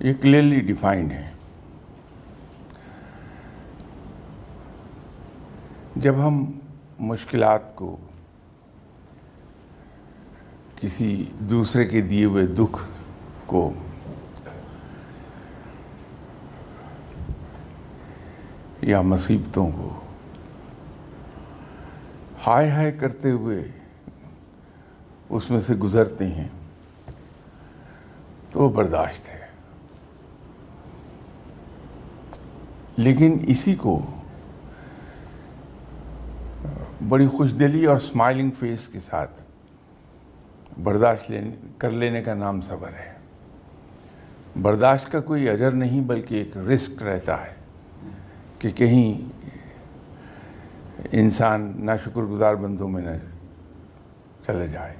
یہ 0.00 0.12
کلیئرلی 0.12 0.60
ڈیفائنڈ 0.60 1.12
ہے۔ 1.12 1.30
جب 5.96 6.14
ہم 6.16 6.58
مشکلات 6.98 7.76
کو 7.76 7.96
کسی 10.80 11.24
دوسرے 11.38 11.84
کے 11.84 12.00
دیے 12.00 12.24
ہوئے 12.24 12.46
دکھ 12.46 12.84
کو 13.46 13.72
یا 18.82 19.00
مصیبتوں 19.00 19.70
کو 19.70 20.00
ہائے 22.46 22.70
ہائے 22.70 22.92
کرتے 22.92 23.30
ہوئے 23.30 23.64
اس 25.28 25.50
میں 25.50 25.60
سے 25.60 25.74
گزرتے 25.74 26.26
ہیں، 26.26 26.48
تو 28.50 28.60
وہ 28.60 28.70
برداشت 28.70 29.28
ہے۔ 29.28 29.46
لیکن 32.96 33.44
اسی 33.48 33.74
کو 33.74 34.00
بڑی 37.08 37.26
خوش 37.26 37.54
دلی 37.58 37.86
اور 37.86 37.96
اسمائلنگ 37.96 38.50
فیس 38.50 38.88
کے 38.88 39.00
ساتھ 39.00 39.42
برداشت 40.82 41.30
لینے 41.30 41.50
کر 41.78 41.90
لینے 41.90 42.22
کا 42.22 42.34
نام 42.34 42.60
صبر 42.60 42.88
ہے۔ 42.88 43.12
برداشت 44.62 45.12
کا 45.12 45.20
کوئی 45.20 45.48
اجر 45.48 45.70
نہیں، 45.70 46.00
بلکہ 46.00 46.34
ایک 46.34 46.56
رسک 46.56 47.02
رہتا 47.02 47.46
ہے 47.46 47.54
کہ 48.58 48.70
کہیں 48.70 49.31
انسان 51.12 51.72
ناشکر 51.76 52.20
گزار 52.20 52.54
بندوں 52.54 52.88
میں 52.88 53.02
نہ 53.02 53.10
چلے 54.46 54.68
جائے۔ 54.68 54.94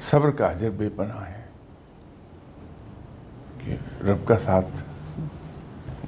صبر 0.00 0.30
کا 0.30 0.46
اجر 0.46 0.70
بے 0.70 0.88
پناہ 0.88 1.28
ہے 1.28 1.42
کہ 3.58 3.76
رب 4.04 4.28
کا 4.28 4.38
ساتھ 4.38 4.66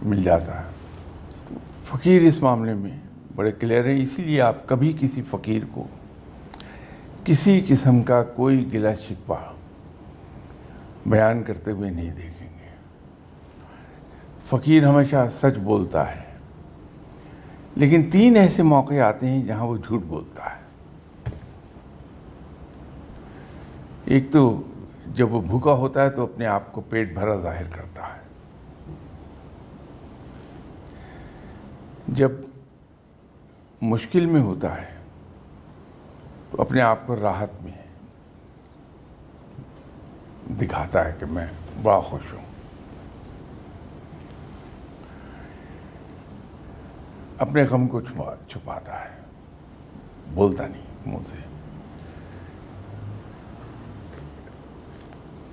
مل 0.02 0.22
جاتا 0.22 0.60
ہے۔ 0.60 0.64
فقیر 1.82 2.22
اس 2.22 2.42
معاملے 2.42 2.74
میں 2.74 2.98
بڑے 3.34 3.52
کلیئر 3.52 3.84
ہیں، 3.84 4.02
اسی 4.02 4.22
لیے 4.22 4.40
آپ 4.40 4.66
کبھی 4.66 4.96
کسی 5.00 5.22
فقیر 5.22 5.62
کو 5.72 5.86
کسی 7.24 7.64
قسم 7.68 8.02
کا 8.02 8.22
کوئی 8.22 8.72
گلا 8.72 8.94
شکوہ 8.94 9.36
بیان 11.06 11.42
کرتے 11.42 11.70
ہوئے 11.70 11.90
نہیں 11.90 12.14
دیکھیں 12.14 12.48
گے۔ 12.48 12.68
فقیر 14.48 14.84
ہمیشہ 14.84 15.28
سچ 15.34 15.58
بولتا 15.58 16.10
ہے۔ 16.10 16.29
لیکن 17.80 18.10
تین 18.10 18.36
ایسے 18.36 18.62
موقع 18.62 18.94
آتے 18.94 19.26
ہیں 19.26 19.44
جہاں 19.44 19.66
وہ 19.66 19.76
جھوٹ 19.76 20.02
بولتا 20.02 20.44
ہے۔ 20.44 20.60
ایک 24.04 24.32
تو 24.32 24.62
جب 25.06 25.32
وہ 25.32 25.40
بھوکا 25.40 25.72
ہوتا 25.72 26.04
ہے 26.04 26.10
تو 26.10 26.22
اپنے 26.22 26.46
آپ 26.46 26.72
کو 26.72 26.80
پیٹ 26.80 27.14
بھرا 27.14 27.36
ظاہر 27.36 27.62
کرتا 27.70 28.02
ہے۔ 28.02 28.20
جب 32.08 32.30
مشکل 33.82 34.26
میں 34.26 34.40
ہوتا 34.40 34.82
ہے 34.82 34.94
تو 36.50 36.62
اپنے 36.62 36.80
آپ 36.80 37.06
کو 37.06 37.16
راحت 37.16 37.62
میں 37.62 37.82
دکھاتا 40.60 41.04
ہے 41.04 41.14
کہ 41.20 41.26
میں 41.26 41.46
بڑا 41.82 42.00
خوش 42.00 42.32
ہوں۔ 42.32 42.49
اپنے 47.40 47.62
غم 47.62 47.88
کو 47.88 48.00
چھپاتا 48.48 49.04
ہے۔ 49.04 49.16
بولتا 50.34 50.66
نہیں، 50.66 50.82
منہ 51.06 51.22
سے۔ 51.30 51.36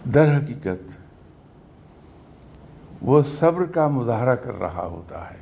در 0.09 0.37
حقیقت 0.37 0.97
وہ 3.01 3.21
صبر 3.21 3.65
کا 3.65 3.87
مظاہرہ 3.87 4.35
کر 4.35 4.53
رہا 4.53 4.85
ہوتا 4.85 5.31
ہے۔ 5.31 5.37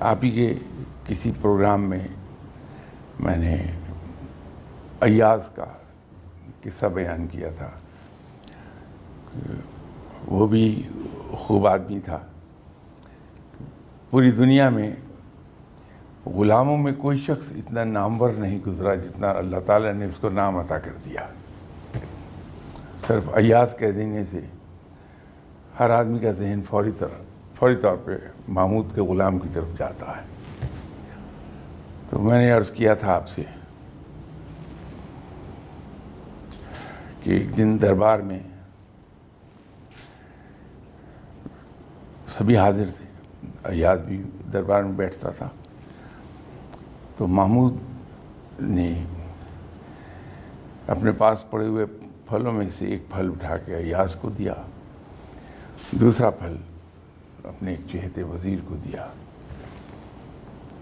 آپ 0.00 0.16
ہی 0.22 0.30
کے 0.30 0.54
کسی 1.06 1.32
پروگرام 1.42 1.82
میں 1.82 2.08
میں 3.20 3.36
نے 3.36 3.62
ایاز 5.00 5.48
کا 5.54 5.64
قصہ 6.62 6.86
بیان 6.86 7.26
کیا 7.26 7.48
تھا۔ 7.58 7.70
وہ 10.26 10.46
بھی 10.46 10.88
خوب 11.32 11.66
آدمی 11.66 12.00
تھا۔ 12.00 12.18
پوری 14.14 14.30
دنیا 14.30 14.68
میں 14.68 14.90
غلاموں 16.26 16.76
میں 16.76 16.92
کوئی 16.98 17.18
شخص 17.18 17.52
اتنا 17.56 17.84
نامور 17.84 18.30
نہیں 18.30 18.58
گزرا 18.66 18.94
جتنا 18.94 19.30
اللہ 19.30 19.56
تعالیٰ 19.66 19.92
نے 19.92 20.04
اس 20.04 20.16
کو 20.16 20.28
نام 20.28 20.56
عطا 20.56 20.78
کر 20.78 20.90
دیا۔ 21.04 21.20
صرف 23.06 23.22
ایاز 23.34 23.74
کہہ 23.78 23.90
دینے 23.90 24.24
سے 24.30 24.40
ہر 25.80 25.90
آدمی 25.90 26.18
کا 26.18 26.32
ذہن 26.32 26.60
فوری 26.68 26.90
طرح 26.90 27.22
فوری 27.58 27.76
طور 27.76 27.96
پہ 27.96 28.12
محمود 28.48 28.94
کے 28.94 29.00
غلام 29.00 29.38
کی 29.38 29.48
طرف 29.52 29.78
جاتا 29.78 30.06
ہے۔ 30.16 30.22
تو 32.10 32.18
میں 32.18 32.38
نے 32.38 32.50
عرض 32.50 32.70
کیا 32.70 32.94
تھا 32.94 33.14
آپ 33.14 33.28
سے 33.28 33.42
کہ 37.20 37.30
ایک 37.30 37.56
دن 37.56 37.78
دربار 37.82 38.18
میں 38.18 38.40
سبھی 42.38 42.56
حاضر 42.56 42.86
تھے۔ 42.96 43.13
ایاز 43.64 44.02
بھی 44.02 44.22
دربار 44.52 44.82
میں 44.82 44.92
بیٹھتا 44.92 45.30
تھا۔ 45.30 45.48
تو 47.16 47.26
محمود 47.26 47.76
نے 48.60 49.04
اپنے 50.86 51.12
پاس 51.12 51.50
پڑے 51.50 51.66
ہوئے 51.66 51.86
پھلوں 52.28 52.52
میں 52.52 52.68
سے 52.68 52.86
ایک 52.86 53.10
پھل 53.10 53.30
اٹھا 53.30 53.56
کے 53.56 53.76
ایاز 53.76 54.16
کو 54.16 54.30
دیا۔ 54.30 54.54
دوسرا 55.90 56.30
پھل 56.30 56.56
اپنے 57.44 57.70
ایک 57.70 57.80
چہتے 57.92 58.22
وزیر 58.22 58.58
کو 58.68 58.76
دیا۔ 58.76 59.04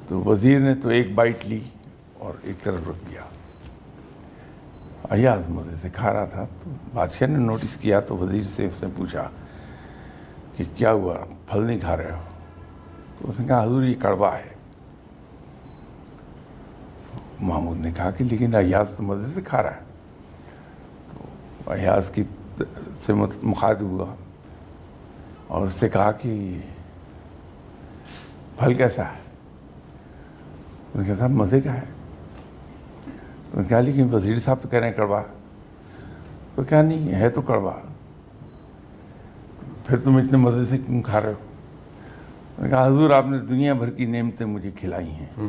تو 0.08 0.20
وزیر 0.20 0.58
نے 0.58 0.74
تو 0.74 0.88
ایک 0.88 1.14
بائٹ 1.14 1.46
لی 1.46 1.60
اور 2.18 2.34
ایک 2.42 2.62
طرف 2.62 2.88
رکھ 2.88 3.10
دیا۔ 3.10 3.20
ایاز 5.10 5.50
مزے 5.50 5.76
سے 5.82 5.88
کھا 5.92 6.12
رہا 6.12 6.24
تھا۔ 6.24 6.46
تو 6.64 6.70
بادشاہ 6.94 7.28
نے 7.28 7.38
نوٹس 7.38 7.76
کیا 7.76 8.00
تو 8.00 8.16
وزیر 8.16 8.44
سے 8.44 8.66
اس 8.66 8.82
نے 8.82 8.88
پوچھا 8.96 9.28
کہ 10.56 10.64
کیا 10.76 10.92
ہوا؟ 10.92 11.14
پھل 11.46 11.62
نہیں 11.62 11.78
کھا 11.78 11.96
رہے 11.96 12.12
ہو؟ 12.12 12.31
اس 13.22 13.40
نے 13.40 13.46
کہا، 13.46 13.62
حضور، 13.62 13.82
یہ 13.82 13.94
کڑوا 13.94 14.38
ہے. 14.38 14.48
محمود 17.40 17.80
نے 17.80 17.90
کہا 17.90 18.10
کہ 18.10 18.24
لیکن 18.24 18.54
ایاز 18.54 18.90
تو 18.96 19.02
مزے 19.02 19.32
سے 19.34 19.40
کھا 19.40 19.62
رہا 19.62 19.74
ہے۔ 19.74 19.80
تو 21.64 21.70
ایاز 21.70 22.10
کی 22.10 22.22
سے 23.00 23.12
مخاطب 23.42 23.82
ہوا 23.82 24.14
اور 25.46 25.66
اس 25.66 25.72
سے 25.72 25.88
کہا 25.88 26.12
کہ 26.12 26.58
پھل 28.58 28.74
کیسا 28.74 29.04
ہے؟ 29.04 29.18
اس 30.94 30.96
نے 30.96 31.04
کہا، 31.04 31.14
صاحب، 31.18 31.30
مزے 31.30 31.60
کا 31.60 31.74
ہے۔ 31.74 31.82
تو 33.50 33.60
نے 33.60 33.64
کہا، 33.68 33.80
لیکن 33.80 34.14
وزیر 34.14 34.40
صاحب 34.40 34.56
تو 34.62 34.68
کہہ 34.68 34.78
رہے 34.78 34.86
ہیں 34.86 34.94
کڑوا۔ 34.94 35.22
تو 36.54 36.62
کیا 36.62 36.82
نہیں، 36.82 37.14
ہے 37.14 37.30
تو 37.30 37.40
کڑوا۔ 37.40 37.72
پھر 39.86 39.98
تم 39.98 40.16
اتنے 40.16 40.38
مزے 40.38 40.64
سے 40.64 40.78
کیوں 40.78 41.02
کھا 41.02 41.20
رہے 41.20 41.28
ہو؟ 41.28 41.51
کہا 42.58 42.86
حضور 42.86 43.10
آپ 43.10 43.26
نے 43.26 43.38
دنیا 43.38 43.72
بھر 43.72 43.90
کی 43.90 44.06
نعمتیں 44.06 44.46
مجھے 44.46 44.70
کھلائی 44.70 45.10
ہیں۔ 45.10 45.48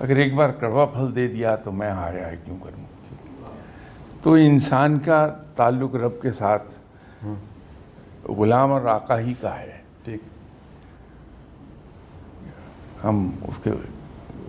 اگر 0.00 0.16
ایک 0.16 0.34
بار 0.34 0.50
کڑوا 0.50 0.86
پھل 0.86 1.14
دے 1.14 1.28
دیا 1.28 1.56
تو 1.56 1.72
میں 1.72 1.90
ہائے 1.90 2.22
ہائے 2.22 2.36
کیوں 2.44 2.56
کروں؟ 2.62 2.84
تو 4.22 4.32
انسان 4.32 4.98
کا 4.98 5.26
تعلق 5.56 5.94
رب 5.94 6.22
کے 6.22 6.32
ساتھ 6.32 6.72
غلام 8.28 8.72
اور 8.72 8.82
آقا 8.82 9.18
ہی 9.20 9.34
کا 9.40 9.58
ہے۔ 9.58 9.78
ٹھیک۔ 10.04 10.20
ہم 13.04 13.30
اس 13.42 13.60
کے 13.64 13.70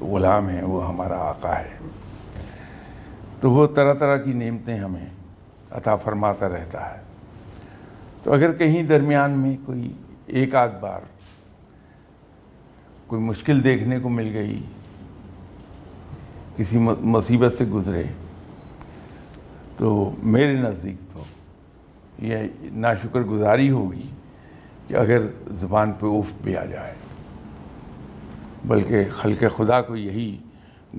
غلام 0.02 0.50
ہیں 0.50 0.64
وہ 0.64 0.88
ہمارا 0.88 1.18
آقا 1.18 1.60
ہے۔ 1.60 1.78
تو 3.42 3.52
وہ 3.52 3.68
طرح 3.68 3.94
طرح 3.94 4.18
کی 4.18 4.34
نعمتیں 4.34 4.78
ہمیں 4.78 5.06
عطا 5.72 5.96
فرماتا 5.96 6.50
رہتا 6.50 6.92
ہے۔ 6.92 7.02
تو 8.24 8.34
اگر 8.34 8.54
کہیں 8.54 8.84
درمیان 8.84 9.32
میں 9.32 9.58
کوئی 9.66 9.94
ایک 10.26 10.56
آدھ 10.56 10.76
بار 10.80 11.02
کوئی 13.12 13.24
مشکل 13.24 13.64
دیکھنے 13.64 14.00
کو 14.00 14.10
مل 14.10 14.30
گئی 14.34 14.64
کسی 16.58 16.78
مصیبت 17.02 17.54
سے 17.54 17.66
گزرے 17.66 18.04
تو 19.78 20.12
میرے 20.24 20.54
نزدیک 20.54 21.14
تو 21.14 21.24
یہ 22.20 22.38
ناشکر 22.64 23.22
گزاری 23.22 23.70
ہوگی 23.72 24.08
کہ 24.88 24.96
اگر 24.96 25.20
زبان 25.52 25.92
پہ 25.92 26.06
اف 26.06 26.34
بھی 26.44 26.58
آ 26.58 26.66
جائے۔ 26.66 26.94
بلکہ 28.66 29.04
خلق 29.12 29.44
خدا 29.58 29.82
کو 29.82 29.96
یہی 29.96 30.38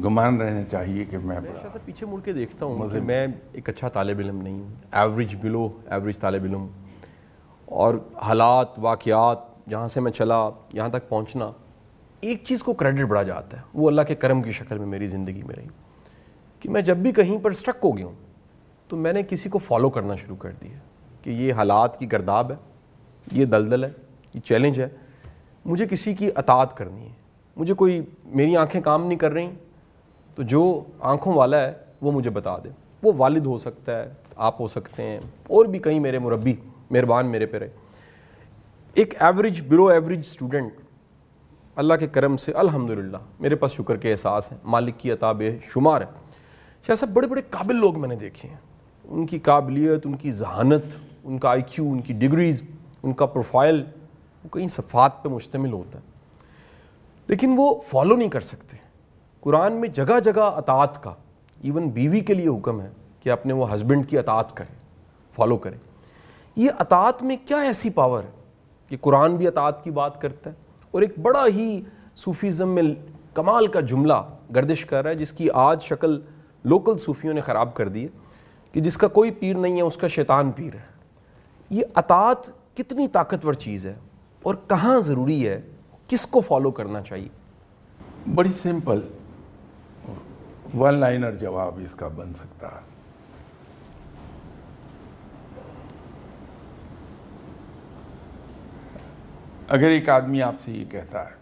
گمان 0.04 0.40
رہنا 0.40 0.62
چاہیے 0.62 1.04
کہ 1.04 1.18
میں 1.18 1.40
میں 1.40 1.68
سے 1.68 1.78
پیچھے 1.84 2.06
مڑ 2.06 2.20
کے 2.20 2.32
دیکھتا 2.32 2.66
ہوں 2.66 2.88
کہ 2.88 3.00
میں 3.00 3.26
ایک 3.52 3.68
اچھا 3.68 3.88
طالب 3.88 4.18
علم 4.18 4.42
نہیں 4.42 4.60
ہوں 4.60 4.74
ایوریج 4.92 5.36
بلو 5.42 5.68
ایوریج 5.86 6.18
طالب 6.18 6.42
علم۔ 6.44 6.66
اور 7.64 7.94
حالات 8.22 8.78
واقعات 8.78 9.38
جہاں 9.68 9.88
سے 9.88 10.00
میں 10.00 10.12
چلا 10.12 10.48
یہاں 10.72 10.88
تک 10.88 11.08
پہنچنا 11.08 11.50
ایک 12.22 12.44
چیز 12.44 12.62
کو 12.62 12.72
کریڈٹ 12.72 13.06
بڑھا 13.06 13.22
جاتا 13.22 13.56
ہے، 13.56 13.62
وہ 13.74 13.88
اللہ 13.88 14.02
کے 14.02 14.14
کرم 14.14 14.42
کی 14.42 14.52
شکل 14.52 14.78
میں 14.78 14.86
میری 14.86 15.06
زندگی 15.06 15.42
میں 15.42 15.54
رہی۔ 15.56 15.66
کہ 16.60 16.70
میں 16.70 16.82
جب 16.82 16.96
بھی 16.96 17.12
کہیں 17.12 17.38
پر 17.38 17.50
اسٹرک 17.50 17.76
ہو 17.84 17.98
گیا 17.98 18.06
ہوں، 18.06 18.14
تو 18.88 18.96
میں 18.96 19.12
نے 19.12 19.22
کسی 19.22 19.48
کو 19.48 19.58
فالو 19.58 19.90
کرنا 19.90 20.14
شروع 20.14 20.36
کر 20.36 20.50
دیا 20.62 20.78
کہ 21.22 21.30
یہ 21.30 21.52
حالات 21.52 21.98
کی 21.98 22.12
گرداب 22.12 22.50
ہے، 22.50 22.56
یہ 23.32 23.44
دلدل 23.44 23.84
ہے، 23.84 23.90
یہ 24.34 24.40
چیلنج 24.40 24.80
ہے۔ 24.80 24.88
مجھے 25.64 25.86
کسی 25.86 26.14
کی 26.14 26.30
اطاعت 26.36 26.76
کرنی 26.76 27.02
ہے۔ 27.02 27.12
مجھے 27.56 27.74
کوئی 27.74 28.00
میری 28.24 28.56
آنکھیں 28.56 28.80
کام 28.80 29.06
نہیں 29.06 29.18
کر 29.18 29.32
رہی، 29.32 29.50
تو 30.34 30.42
جو 30.42 30.84
آنکھوں 31.00 31.34
والا 31.34 31.60
ہے، 31.60 31.72
وہ 32.02 32.12
مجھے 32.12 32.30
بتا 32.30 32.56
دے۔ 32.64 32.68
وہ 33.02 33.12
والد 33.16 33.46
ہو 33.46 33.58
سکتا 33.58 33.98
ہے، 33.98 34.12
آپ 34.36 34.60
ہو 34.60 34.68
سکتے 34.68 35.02
ہیں، 35.02 35.18
اور 35.48 35.64
بھی 35.64 35.78
کہیں 35.78 36.00
میرے 36.00 36.18
مربی، 36.18 36.54
مہربان 36.90 37.26
میرے 37.26 37.46
پہ 37.46 37.58
رہے 37.58 37.68
ایک 38.94 39.22
ایوریج 39.22 39.60
بلو 39.68 39.86
ایوریج 39.86 40.18
اسٹوڈنٹ 40.18 40.72
اللہ 41.76 41.94
کے 41.94 42.06
کرم 42.06 42.36
سے 42.36 42.52
الحمدللہ 42.52 43.16
میرے 43.40 43.54
پاس 43.54 43.72
شکر 43.72 43.96
کے 43.96 44.12
احساس 44.12 44.52
ہے 44.52 44.56
مالک 44.64 44.98
کی 44.98 45.12
عطا 45.12 45.32
بے 45.32 45.58
شمار 45.62 46.00
ہے 46.00 46.06
شاہ 46.86 46.94
صاحب 46.94 47.12
بڑے 47.12 47.26
بڑے 47.26 47.42
قابل 47.50 47.76
لوگ 47.76 48.00
میں 48.00 48.08
نے 48.08 48.16
دیکھے 48.16 48.48
ہیں۔ 48.48 48.56
ان 49.04 49.26
کی 49.26 49.38
قابلیت، 49.38 50.06
ان 50.06 50.16
کی 50.16 50.32
ذہانت، 50.32 50.82
ان 51.24 51.38
کا 51.38 51.48
آئی 51.48 51.62
کیو، 51.62 51.88
ان 51.88 52.00
کی 52.00 52.12
ڈگریز، 52.12 52.62
ان 53.02 53.12
کا 53.12 53.26
پروفائل، 53.26 53.84
وہ 54.44 54.48
کئی 54.48 54.68
صفات 54.68 55.22
پہ 55.22 55.28
مشتمل 55.28 55.72
ہوتا 55.72 55.98
ہے۔ 55.98 56.04
لیکن 57.26 57.54
وہ 57.56 57.74
فالو 57.90 58.16
نہیں 58.16 58.28
کر 58.28 58.40
سکتے۔ 58.40 58.76
قرآن 59.40 59.72
میں 59.72 59.88
جگہ 59.88 60.20
جگہ 60.20 60.42
اطاعت 60.42 61.02
کا، 61.02 61.14
ایون 61.60 61.88
بیوی 61.88 62.20
کے 62.20 62.34
لیے 62.34 62.48
حکم 62.48 62.80
ہے 62.80 62.90
کہ 63.20 63.30
اپنے 63.30 63.52
وہ 63.52 63.74
ہسبینڈ 63.74 64.08
کی 64.08 64.18
اطاعت 64.18 64.56
کریں 64.56 64.74
فالو 65.32 65.56
کریں 65.56 65.78
یہ 66.56 66.70
اطاعت 66.78 67.22
میں 67.22 67.36
کیا 67.46 67.56
ایسی 67.56 67.90
پاور 67.90 68.22
ہے 68.22 68.30
کہ 68.88 68.96
قرآن 69.00 69.36
بھی 69.36 69.46
اطاعت 69.46 69.84
کی 69.84 69.90
بات 69.90 70.20
کرتا 70.20 70.50
ہے؟ 70.50 70.61
اور 70.92 71.02
ایک 71.02 71.18
بڑا 71.18 71.46
ہی 71.46 71.82
صوفیزم 72.16 72.68
میں 72.68 72.82
کمال 73.34 73.66
کا 73.66 73.80
جملہ 73.80 74.34
گردش 74.54 74.86
کر 74.86 75.02
رہا 75.02 75.10
ہے، 75.10 75.14
جس 75.14 75.32
کی 75.32 75.50
آج 75.50 75.82
شکل 75.82 76.20
لوکل 76.64 76.98
صوفیوں 76.98 77.34
نے 77.34 77.40
خراب 77.40 77.74
کر 77.74 77.88
دی 77.88 78.02
ہے 78.02 78.08
کہ 78.72 78.80
جس 78.80 78.96
کا 78.96 79.08
کوئی 79.08 79.30
پیر 79.30 79.56
نہیں 79.56 79.76
ہے، 79.76 79.82
اس 79.82 79.96
کا 79.96 80.06
شیطان 80.06 80.50
پیر 80.50 80.74
ہے۔ 80.74 80.92
یہ 81.70 81.84
اطاعت 81.94 82.50
کتنی 82.76 83.08
طاقتور 83.08 83.52
چیز 83.52 83.86
ہے 83.86 83.94
اور 84.42 84.54
کہاں 84.68 85.00
ضروری 85.00 85.48
ہے؟ 85.48 85.60
کس 86.08 86.26
کو 86.26 86.40
فالو 86.40 86.70
کرنا 86.70 87.00
چاہیے؟ 87.00 87.28
بڑی 88.34 88.52
سمپل 88.52 89.00
ون 90.78 90.94
لائنر 90.94 91.32
جواب 91.32 91.78
اس 91.84 91.94
کا 91.94 92.08
بن 92.08 92.32
سکتا 92.34 92.66
ہے۔ 92.66 92.91
اگر 99.74 99.88
ایک 99.88 100.08
آدمی 100.08 100.42
آپ 100.42 100.54
سے 100.60 100.72
یہ 100.72 100.84
کہتا 100.90 101.24
ہے 101.24 101.34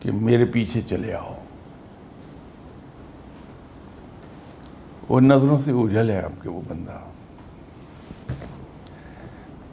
کہ 0.00 0.12
میرے 0.12 0.44
پیچھے 0.44 0.80
چلے 0.80 1.14
آؤ، 1.14 1.34
وہ 5.08 5.20
نظروں 5.20 5.58
سے 5.58 5.72
اجل 5.72 6.10
ہے 6.10 6.20
آپ 6.22 6.42
کے 6.42 6.48
وہ 6.48 6.60
بندہ۔ 6.68 6.98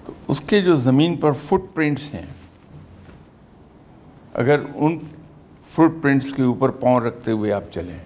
تو 0.06 0.14
اس 0.28 0.42
کے 0.42 0.62
جو 0.62 0.76
زمین 0.76 1.18
پر 1.18 1.32
فٹ 1.32 1.76
پرنٹس 1.76 2.14
ہیں، 2.14 2.26
اگر 4.34 4.60
ان 4.76 4.98
فٹ 5.64 6.02
پرنٹس 6.02 6.34
کے 6.34 6.44
اوپر 6.44 6.70
پاؤں 6.70 7.00
رکھتے 7.00 7.32
ہوئے 7.32 7.54
آپ 7.54 7.72
چلیں، 7.72 8.00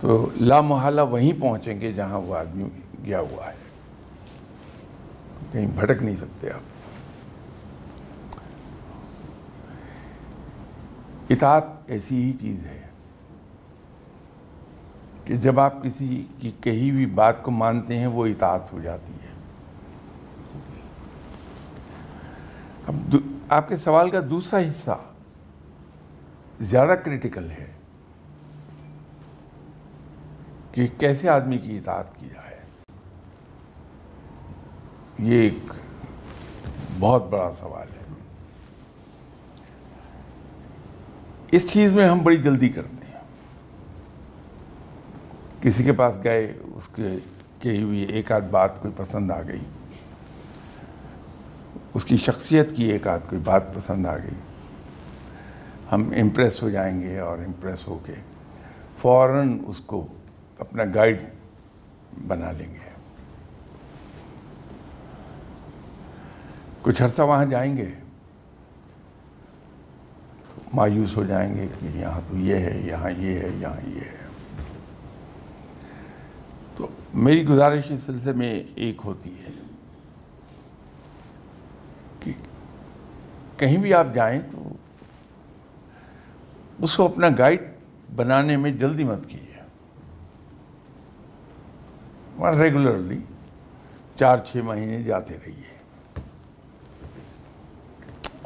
تو 0.00 0.28
لا 0.36 0.60
محالہ 0.60 1.00
وہیں 1.00 1.40
پہنچیں 1.40 1.80
گے 1.80 1.92
جہاں 1.92 2.18
وہ 2.18 2.36
آدمی 2.36 2.68
گیا 3.04 3.20
ہوا 3.20 3.46
ہے۔ 3.46 3.58
کہیں 5.52 5.66
بھٹک 5.66 6.02
نہیں 6.02 6.16
سکتے 6.16 6.50
آپ۔ 6.50 6.60
اطاعت 11.30 11.64
ایسی 11.86 12.22
ہی 12.22 12.32
چیز 12.40 12.66
ہے 12.66 12.86
کہ 15.24 15.36
جب 15.36 15.60
آپ 15.60 15.82
کسی 15.82 16.26
کی 16.38 16.52
کہی 16.60 16.90
ہوئی 16.90 17.06
بات 17.06 17.42
کو 17.42 17.50
مانتے 17.50 17.98
ہیں، 17.98 18.06
وہ 18.06 18.26
اطاعت 18.26 18.72
ہو 18.72 18.80
جاتی 18.82 19.12
ہے۔ 19.12 19.30
اب 22.86 23.16
آپ 23.48 23.68
کے 23.68 23.76
سوال 23.76 24.10
کا 24.10 24.20
دوسرا 24.30 24.60
حصہ 24.68 24.98
زیادہ 26.60 26.94
کریٹیکل 27.04 27.50
ہے 27.50 27.72
کہ 30.72 30.86
کیسے 30.98 31.28
آدمی 31.28 31.58
کی 31.58 31.78
اطاعت 31.78 32.16
کی 32.16 32.26
جائے۔ 32.26 32.49
یہ 35.22 35.42
ایک 35.42 35.72
بہت 36.98 37.30
بڑا 37.30 37.50
سوال 37.58 37.86
ہے۔ 37.88 38.14
اس 41.52 41.70
چیز 41.72 41.92
میں 41.92 42.08
ہم 42.08 42.18
بڑی 42.18 42.36
جلدی 42.36 42.68
کرتے 42.68 43.06
ہیں۔ 43.06 43.20
کسی 45.62 45.84
کے 45.84 45.92
پاس 45.92 46.14
گئے، 46.24 46.52
اس 46.74 46.88
کے 46.94 47.16
کہی 47.58 47.82
ہوئی 47.82 47.98
ایک 47.98 48.32
آدھ 48.32 48.44
بات 48.44 48.82
کوئی 48.82 48.94
پسند 48.96 49.30
آ 49.30 49.42
گئی۔ 49.42 49.60
اس 51.94 52.04
کی 52.04 52.16
شخصیت 52.16 52.76
کی 52.76 52.84
ایک 52.84 53.06
آدھ 53.06 53.30
کوئی 53.30 53.42
بات 53.44 53.74
پسند 53.74 54.06
آ 54.06 54.16
گئی۔ 54.16 54.40
ہم 55.92 56.12
امپریس 56.16 56.62
ہو 56.62 56.70
جائیں 56.70 57.00
گے 57.00 57.18
اور 57.18 57.38
امپریس 57.38 57.88
ہو 57.88 57.98
کے 58.06 58.14
فوراً 58.98 59.58
اس 59.66 59.80
کو 59.80 60.06
اپنا 60.58 60.82
گائیڈ 60.94 61.20
بنا 62.26 62.52
لیں 62.52 62.74
گے۔ 62.74 62.79
کچھ 66.90 67.02
عرصہ 67.02 67.22
وہاں 67.22 67.44
جائیں 67.44 67.76
گے، 67.76 67.88
مایوس 70.74 71.16
ہو 71.16 71.24
جائیں 71.24 71.54
گے 71.54 71.66
کہ 71.80 71.98
یہاں 71.98 72.20
تو 72.28 72.36
یہ 72.36 72.54
ہے، 72.54 72.80
یہاں 72.84 73.10
یہ 73.10 73.38
ہے، 73.38 73.48
یہاں 73.58 73.88
یہ 73.88 74.00
ہے۔ 74.00 74.26
تو 76.76 76.86
میری 77.14 77.48
گزارش 77.48 77.90
اس 77.90 78.02
سلسلے 78.02 78.32
میں 78.32 78.62
ایک 78.74 79.02
ہوتی 79.04 79.40
ہے 79.40 79.50
کہ 82.20 82.32
کہیں 83.56 83.76
بھی 83.76 83.94
آپ 83.94 84.06
جائیں 84.14 84.40
تو 84.50 84.68
اس 86.78 86.96
کو 86.96 87.06
اپنا 87.06 87.26
گائیڈ 87.38 87.62
بنانے 88.16 88.56
میں 88.56 88.72
جلدی 88.72 89.04
مت 89.04 89.26
کیجیے۔ 89.28 89.60
ریگولرلی 92.62 93.18
چار 94.16 94.38
چھ 94.38 94.56
مہینے 94.56 95.02
جاتے 95.02 95.36
رہیے۔ 95.46 95.69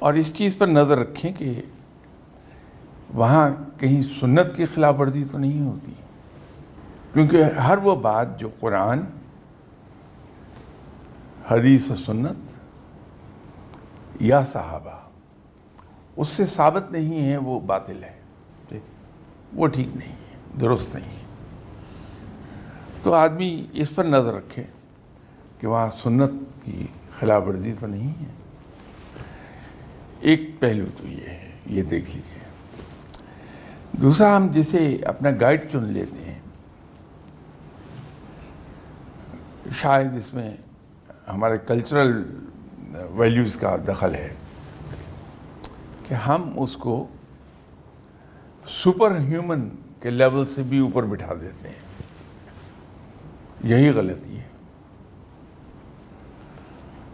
اور 0.04 0.14
اس 0.14 0.34
چیز 0.34 0.56
پر 0.58 0.66
نظر 0.66 0.98
رکھیں 0.98 1.32
کہ 1.32 1.62
وہاں 3.14 3.50
کہیں 3.78 4.02
سنت 4.02 4.56
کی 4.56 4.64
خلاف 4.66 4.94
ورزی 4.98 5.24
تو 5.30 5.38
نہیں 5.38 5.60
ہوتی، 5.66 5.92
کیونکہ 7.12 7.42
ہر 7.42 7.78
وہ 7.78 7.94
بات 7.96 8.38
جو 8.40 8.48
قرآن، 8.60 9.00
حدیث 11.50 11.90
و 11.90 11.96
سنت 11.96 12.36
یا 14.20 14.42
صحابہ، 14.44 14.96
اس 16.16 16.28
سے 16.28 16.46
ثابت 16.46 16.92
نہیں 16.92 17.30
ہے 17.30 17.36
وہ 17.36 17.58
باطل 17.60 18.04
ہے، 18.04 18.78
وہ 19.52 19.66
ٹھیک 19.66 19.96
نہیں 19.96 20.12
ہے، 20.12 20.60
درست 20.60 20.94
نہیں 20.94 21.16
ہے۔ 21.16 21.22
تو 23.02 23.14
آدمی 23.14 23.66
اس 23.72 23.94
پر 23.94 24.04
نظر 24.04 24.34
رکھے 24.34 24.62
کہ 25.58 25.66
وہاں 25.66 25.88
سنت 25.96 26.30
کی 26.64 26.86
خلاف 27.20 27.42
ورزی 27.46 27.72
تو 27.80 27.86
نہیں 27.86 28.12
ہے۔ 28.20 28.32
ایک 30.24 30.40
پہلو 30.60 30.84
تو 30.96 31.08
یہ 31.08 31.26
ہے، 31.26 31.50
یہ 31.66 31.82
دیکھ 31.82 32.16
لیجیے 32.16 32.44
دوسرا، 33.92 34.36
ہم 34.36 34.46
جسے 34.52 34.96
اپنا 34.96 35.28
گائیڈ 35.40 35.72
چن 35.72 35.88
لیتے 35.88 36.24
ہیں۔ 36.24 36.38
شاید 39.80 40.14
اس 40.14 40.34
میں 40.34 40.56
ہمارے 41.28 41.58
کلچرل 41.66 42.38
ویلیوز 43.10 43.56
کا 43.56 43.76
دخل 43.88 44.14
ہے 44.14 44.34
کہ 46.08 46.14
ہم 46.14 46.52
اس 46.56 46.76
کو 46.76 47.06
سپر 48.68 49.18
ہیومن 49.18 49.68
کے 50.00 50.10
لیول 50.10 50.46
سے 50.54 50.62
بھی 50.62 50.78
اوپر 50.78 51.02
بٹھا 51.02 51.34
دیتے 51.40 51.68
ہیں۔ 51.68 51.82
یہی 53.64 53.90
غلطی 53.90 54.38
ہے۔ 54.38 54.44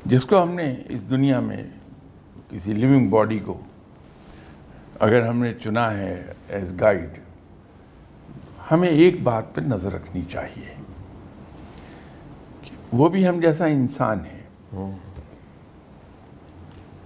جس 0.05 0.25
کو 0.25 0.43
ہم 0.43 0.51
نے 0.51 0.75
اس 0.89 1.11
دنیا 1.11 1.41
میں 1.41 1.63
کسی 2.51 2.75
لیونگ 2.75 3.09
باڈی 3.11 3.39
کو 3.39 3.61
اگر 5.01 5.27
ہم 5.27 5.43
نے 5.43 5.53
چنا 5.55 5.91
ہے 5.99 6.33
ایز 6.49 6.73
گائیڈ 6.81 7.19
ہمیں 8.71 8.89
ایک 8.89 9.23
بات 9.23 9.55
پہ 9.55 9.61
نظر 9.61 9.93
رکھنی 9.93 10.23
چاہیے 10.29 10.75
وہ 12.93 13.09
بھی 13.09 13.29
ہم 13.29 13.41
جیسا 13.41 13.67
انسان 13.67 14.25
ہے 14.27 14.41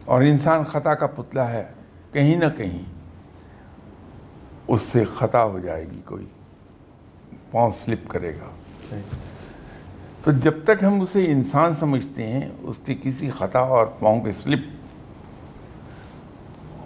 اور 0.05 0.23
انسان 0.23 0.65
خطا 0.65 0.95
کا 0.95 1.07
پتلا 1.07 1.51
ہے، 1.51 1.65
کہیں 2.13 2.37
نہ 2.37 2.45
کہیں 2.57 2.83
اس 4.69 4.83
سے 4.83 5.05
خطا 5.05 5.45
ہو 5.45 5.59
جائے 5.59 5.85
گی، 5.91 6.01
کوئی 6.05 6.27
پاؤں 7.51 7.71
سلپ 7.71 8.09
کرے 8.09 8.33
گا۔ 8.35 8.49
تو 10.25 10.31
جب 10.33 10.65
تک 10.65 10.83
ہم 10.83 11.01
اسے 11.01 11.25
انسان 11.33 11.75
سمجھتے 11.81 12.27
ہیں، 12.27 12.49
اس 12.63 12.79
کی 12.85 12.95
کسی 13.03 13.31
خطا 13.31 13.59
اور 13.59 13.87
پاؤں 13.87 14.21
کے 14.21 14.33
سلپ 14.33 14.67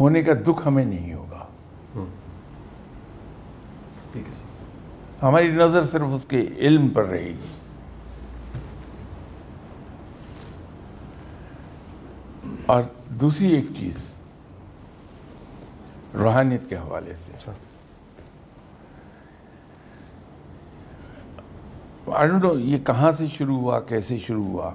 ہونے 0.00 0.22
کا 0.22 0.32
دکھ 0.46 0.66
ہمیں 0.66 0.84
نہیں 0.84 1.14
ہوگا۔ 1.14 1.46
ٹھیک 4.12 4.28
ہے 4.28 4.32
ہماری 5.22 5.48
نظر 5.48 5.86
صرف 5.86 6.06
اس 6.14 6.24
کے 6.24 6.40
علم 6.58 6.88
پر 6.88 7.04
رہے 7.04 7.28
گی۔ 7.28 7.46
اور 12.66 12.82
دوسری 13.08 13.48
ایک 13.48 13.64
چیز 13.76 14.14
روحانیت 16.14 16.68
کے 16.68 16.76
حوالے 16.76 17.12
سے۔ 17.16 17.50
نو 22.42 22.58
یہ 22.58 22.78
کہاں 22.78 23.12
سے 23.12 23.28
شروع 23.28 23.56
ہوا 23.56 23.80
کیسے 23.80 24.18
شروع 24.18 24.44
ہوا؟ 24.44 24.70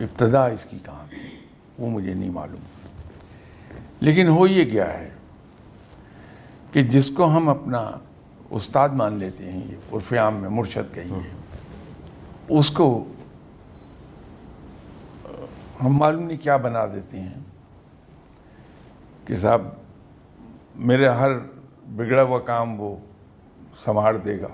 ابتدا 0.00 0.46
اس 0.46 0.66
کی 0.70 0.78
کہاں 0.84 1.06
تھی 1.10 1.18
وہ 1.78 1.90
مجھے 1.90 2.14
نہیں 2.14 2.30
معلوم۔ 2.30 2.73
لیکن 4.00 4.28
ہو 4.28 4.46
یہ 4.46 4.64
گیا 4.64 4.92
ہے 4.92 5.10
کہ 6.72 6.82
جس 6.82 7.10
کو 7.10 7.26
ہم 7.26 7.48
اپنا 7.48 7.90
استاد 8.50 8.88
مان 8.88 9.12
لیتے 9.12 9.52
ہیں، 9.52 9.60
یہ 9.68 9.76
عرف 9.92 10.12
عام 10.12 10.34
میں 10.34 10.48
مرشد 10.48 10.94
کہیں 10.94 11.14
گے، 11.14 11.30
اس 12.48 12.70
کو 12.70 13.04
ہم 15.84 15.96
معلوم 15.96 16.22
نہیں 16.22 16.38
کیا 16.38 16.56
بنا 16.56 16.86
دیتے 16.86 17.20
ہیں 17.20 17.34
کہ 19.24 19.38
صاحب 19.38 19.62
میرے 20.76 21.08
ہر 21.08 21.30
بگڑا 21.96 22.22
ہوا 22.22 22.38
کام 22.38 22.80
وہ 22.80 22.96
سنبھال 23.84 24.16
دے 24.24 24.40
گا۔ 24.40 24.48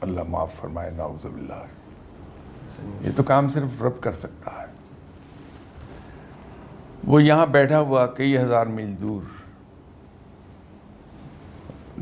اللہ 0.00 0.20
معاف 0.28 0.52
فرمائے، 0.52 0.90
نعوذ 0.90 1.26
باللہ۔ 1.26 1.64
یہ 3.00 3.10
تو 3.16 3.22
کام 3.22 3.48
صرف 3.48 3.82
رب 3.82 4.00
کر 4.00 4.12
سکتا 4.12 4.50
ہے۔ 4.59 4.59
وہ 7.10 7.22
یہاں 7.22 7.46
بیٹھا 7.46 7.80
ہوا 7.80 8.06
کئی 8.06 8.38
ہزار 8.38 8.66
میل 8.66 8.94
دور 9.02 9.22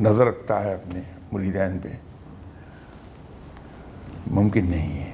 نظر 0.00 0.26
رکھتا 0.26 0.64
ہے 0.64 0.74
اپنے 0.74 1.00
مریدین 1.32 1.78
پہ۔ 1.78 1.88
ممکن 4.26 4.66
نہیں 4.70 5.00
ہے۔ 5.00 5.12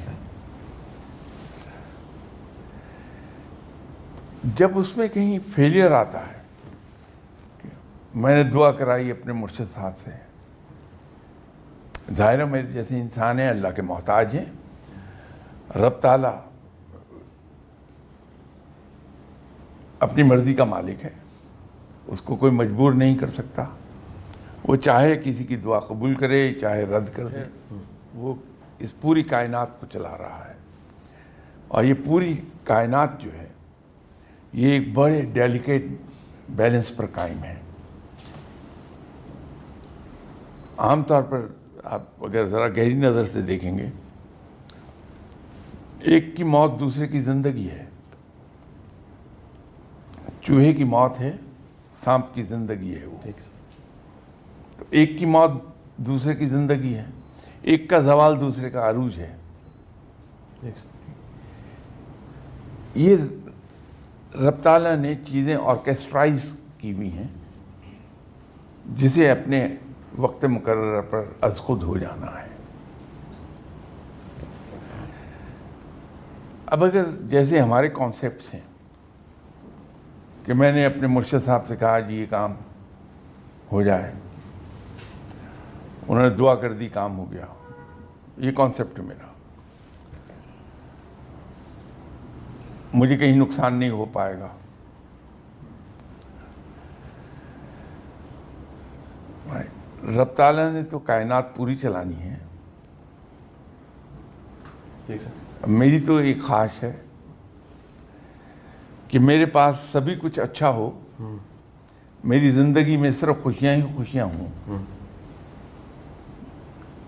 جب 4.45 4.79
اس 4.79 4.97
میں 4.97 5.09
کہیں 5.09 5.39
فیلئر 5.39 5.91
آتا 5.91 6.21
ہے، 6.21 6.43
میں 8.15 8.45
نے 8.45 8.51
دعا 8.51 8.73
کرائی 8.73 9.11
اپنے 9.11 9.33
مرشد 9.33 9.75
صاحب 9.75 9.93
سے۔ 10.05 10.11
ظاہر 12.15 12.39
ہے، 12.39 12.45
میرے 12.45 12.67
جیسے 12.67 13.01
انسان 13.01 13.39
ہیں، 13.39 13.49
اللہ 13.49 13.69
کے 13.77 13.83
محتاج 13.83 14.37
ہیں۔ 14.37 14.45
رب 15.79 16.01
تعالیٰ 16.01 16.41
اپنی 20.05 20.23
مرضی 20.23 20.55
کا 20.55 20.65
مالک 20.65 21.05
ہے۔ 21.05 21.11
اس 22.07 22.21
کو 22.21 22.37
کوئی 22.37 22.53
مجبور 22.53 22.93
نہیں 22.93 23.15
کر 23.15 23.31
سکتا۔ 23.31 23.65
وہ 24.65 24.77
چاہے 24.77 25.21
کسی 25.25 25.45
کی 25.45 25.57
دعا 25.57 25.79
قبول 25.79 26.15
کرے، 26.15 26.55
چاہے 26.55 26.85
رد 26.85 27.05
کر 27.13 27.27
دے۔ 27.27 27.39
وہ 28.15 28.35
اس 28.79 29.01
پوری 29.01 29.23
کائنات 29.23 29.81
کو 29.81 29.87
چلا 29.87 30.19
رہا 30.19 30.45
ہے۔ 30.49 30.55
اور 31.69 31.85
یہ 31.85 31.95
پوری 32.05 32.35
کائنات 32.65 33.21
جو 33.21 33.31
ہے، 33.33 33.49
یہ 34.53 34.73
ایک 34.73 34.93
بڑے 34.95 35.23
ڈیلیکیٹ 35.23 35.85
بیلنس 36.49 36.97
پر 36.97 37.07
قائم 37.13 37.45
ہے۔ 37.45 37.55
عام 40.79 41.03
طور 41.03 41.23
پر 41.23 41.47
آپ 41.85 42.03
اگر 42.21 42.47
ذرا 42.47 42.69
گہری 42.69 42.95
نظر 42.95 43.25
سے 43.25 43.43
دیکھیں 43.43 43.79
گے، 43.79 43.89
ایک 46.01 46.37
کی 46.37 46.43
موت 46.43 46.81
دوسرے 46.81 47.09
کی 47.09 47.21
زندگی 47.21 47.71
ہے۔ 47.71 47.85
چوہے 50.47 50.73
کی 50.73 50.85
موت 50.85 51.21
ہے 51.21 51.37
سانپ 52.05 52.35
کی 52.35 52.43
زندگی 52.43 52.99
ہے 53.01 53.07
وہ۔ 53.07 53.29
تو 54.79 54.85
ایک 54.91 55.19
کی 55.19 55.25
موت 55.25 55.51
دوسرے 55.97 56.35
کی 56.35 56.47
زندگی 56.47 56.95
ہے 56.95 57.05
ایک 57.63 57.91
کا 57.91 57.99
زوال 57.99 58.41
دوسرے 58.41 58.71
کا 58.71 58.89
عروج 58.91 59.21
ہے۔ 59.21 59.37
یہ 62.95 63.17
رب 64.35 64.63
تعالیٰ 64.63 64.97
نے 64.97 65.15
چیزیں 65.27 65.57
آرکیسٹرائز 65.63 66.53
کی 66.79 66.93
ہوئی 66.93 67.13
ہیں 67.13 67.29
جسے 68.97 69.31
اپنے 69.31 69.69
وقت 70.19 70.45
مقررہ 70.45 71.03
پر 71.03 71.23
از 71.41 71.57
خود 71.57 71.83
ہو 71.83 71.99
جانا 71.99 72.43
ہے۔ 72.43 72.49
اب 76.67 76.85
اگر 76.85 77.05
جیسے 77.21 77.61
ہمارے 77.61 77.89
کانسیپٹس 77.89 78.55
ہیں 78.55 78.74
کہ 80.45 80.55
میں 80.55 80.73
نے 80.73 80.87
اپنے 80.87 81.07
مرشد 81.07 81.45
صاحب 81.45 81.67
سے 81.67 81.77
کہا 81.77 82.01
جی 82.01 82.15
یہ 82.15 82.27
کام 82.31 82.55
ہو 83.73 83.83
جائے۔ 83.83 84.13
انہوں 86.09 86.29
نے 86.29 86.31
دعا 86.31 86.55
کر 86.55 86.73
دی 86.73 86.89
کام 86.89 87.19
ہو 87.19 87.33
گیا۔ 87.33 87.47
یہ 88.37 88.53
کانسیپٹ 88.53 89.01
میرا۔ 89.01 89.27
مجھے 92.95 93.17
کہیں 93.17 93.37
نقصان 93.37 93.75
نہیں 93.75 93.91
ہو 93.91 94.05
پائے 94.05 94.39
گا۔ 94.39 94.49
رب 100.17 100.25
تعالیٰ 100.25 100.73
نے 100.73 100.85
تو 100.85 100.99
کائنات 100.99 101.57
پوری 101.57 101.77
چلانی 101.77 102.23
ہے۔ 102.23 102.37
میری 105.67 106.01
تو 106.01 106.17
ایک 106.17 106.43
خواہش 106.43 106.83
ہے۔ 106.83 107.04
کہ 109.15 109.19
میرے 109.21 109.47
پاس 109.47 109.77
سبھی 109.93 110.15
کچھ 110.15 110.39
اچھا 110.39 110.71
ہو 110.71 111.01
میری 112.25 112.51
زندگی 112.51 112.97
میں 112.97 113.13
صرف 113.13 113.37
خوشیاں 113.43 113.75
ہی 113.75 113.83
خوشیاں 113.97 114.25
ہوں۔ 114.25 114.49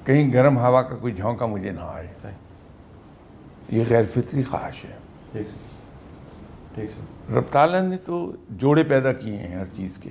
کہیں 0.05 0.33
گرم 0.33 0.59
ہوا 0.59 0.83
کا 0.83 0.97
کوئی 0.97 1.13
جھونکا 1.13 1.47
مجھے 1.47 1.71
نہ 1.71 1.81
آئے۔ 1.81 2.07
یہ 3.69 3.85
غیر 3.91 4.03
فطری 4.15 4.43
خواہش 4.43 4.85
ہے۔ 4.85 4.97
رب 7.35 7.43
تعالیٰ 7.51 7.83
نے 7.83 7.97
تو 7.97 8.33
جوڑے 8.51 8.83
پیدا 8.83 9.13
کیے 9.13 9.37
ہیں 9.37 9.55
ہر 9.57 9.67
چیز 9.67 9.99
کے۔ 9.99 10.11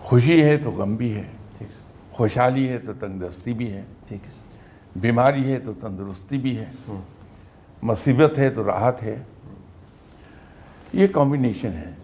خوشی 0.00 0.44
ہے 0.44 0.56
تو 0.56 0.70
غم 0.70 0.96
بھی 0.96 1.14
ہے۔ 1.14 1.24
خوشحالی 2.12 2.68
ہے 2.68 2.78
تو 2.78 2.92
تنگ 3.00 3.20
دستی 3.20 3.52
بھی 3.52 3.72
ہے۔ 3.72 3.84
بیماری 4.96 5.52
ہے 5.52 5.60
تو 5.60 5.72
تندرستی 5.80 6.38
بھی 6.38 6.58
ہے۔ 6.58 6.66
مصیبت 7.82 8.38
ہے 8.38 8.50
تو 8.50 8.66
راحت 8.66 9.02
ہے۔ 9.02 9.22
یہ 10.92 11.06
کمبینیشن 11.06 11.68
ہے 11.68 11.94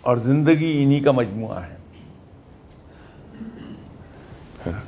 اور 0.00 0.16
زندگی 0.16 0.82
انہی 0.82 1.00
کا 1.00 1.12
مجموعہ 1.12 1.62
ہے۔ 1.62 1.76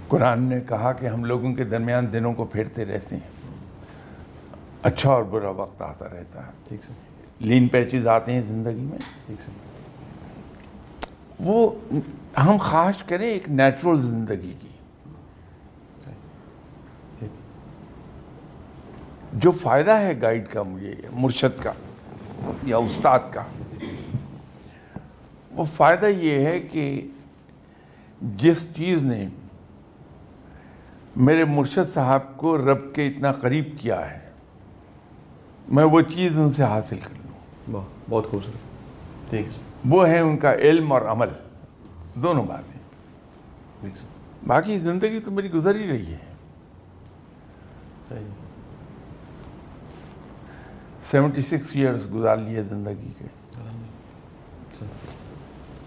قرآن 0.08 0.42
نے 0.42 0.60
کہا 0.68 0.92
کہ 0.92 1.06
ہم 1.06 1.24
لوگوں 1.24 1.54
کے 1.54 1.64
درمیان 1.64 2.12
دنوں 2.12 2.34
کو 2.34 2.44
پھیرتے 2.44 2.84
رہتے 2.84 3.16
ہیں۔ 3.16 3.56
اچھا 4.82 5.10
اور 5.10 5.22
برا 5.22 5.50
وقت 5.50 5.82
آتا 5.82 6.04
رہتا 6.04 6.46
ہے۔ 6.46 6.52
ٹھیک 6.68 6.84
سر۔ 6.84 6.92
لین 7.40 7.68
پیچز 7.68 8.06
آتے 8.06 8.32
ہیں 8.32 8.42
زندگی 8.42 8.80
میں۔ 8.80 8.98
ٹھیک 9.26 9.42
سر۔ 9.42 9.52
وہ 11.40 11.70
ہم 12.44 12.56
خواہش 12.60 13.02
کریں 13.02 13.30
ایک 13.30 13.48
نیچرل 13.48 14.02
زندگی 14.02 14.54
کی۔ 14.60 14.68
جو 19.32 19.50
فائدہ 19.50 19.90
ہے 19.90 20.20
گائیڈ 20.22 20.48
کا 20.48 20.62
مجھے 20.62 20.94
مرشد 21.12 21.62
کا۔ 21.62 21.72
یا 22.62 22.76
استاد 22.76 23.18
کا۔ 23.30 23.42
وہ 25.50 25.64
فائدہ 25.64 26.06
یہ 26.06 26.46
ہے 26.46 26.60
کہ 26.60 27.08
جس 28.22 28.66
چیز 28.76 29.02
نے 29.02 29.28
میرے 31.16 31.44
مرشد 31.44 31.94
صاحب 31.94 32.36
کو 32.36 32.58
رب 32.58 32.94
کے 32.94 33.08
اتنا 33.08 33.32
قریب 33.32 33.64
کیا 33.80 34.12
ہے 34.12 34.18
میں 35.68 35.84
وہ 35.84 36.00
چیز 36.00 36.38
ان 36.38 36.50
سے 36.50 36.62
حاصل 36.62 36.96
کر 36.98 37.10
لوں۔ 37.10 37.80
بہت 38.10 38.30
خوبصورت۔ 38.30 39.30
ٹھیک 39.30 39.46
وہ 39.88 40.08
ہے 40.08 40.18
ان 40.18 40.36
کا 40.36 40.54
علم 40.54 40.92
اور 40.92 41.02
عمل۔ 41.02 41.28
دونوں 42.14 42.44
باتیں۔ 42.44 42.76
باقی 44.46 44.78
زندگی 44.78 45.20
تو 45.20 45.30
میری 45.30 45.52
گزر 45.52 45.74
ہی 45.74 45.88
رہی 45.88 46.12
ہے۔ 46.12 46.18
صحیح۔ 48.08 48.45
سیونٹی 51.10 51.40
سکس 51.40 51.70
ایئرس 51.72 52.06
گزار 52.14 52.36
لیے 52.36 52.62
زندگی 52.62 53.12
کے۔ 53.18 53.24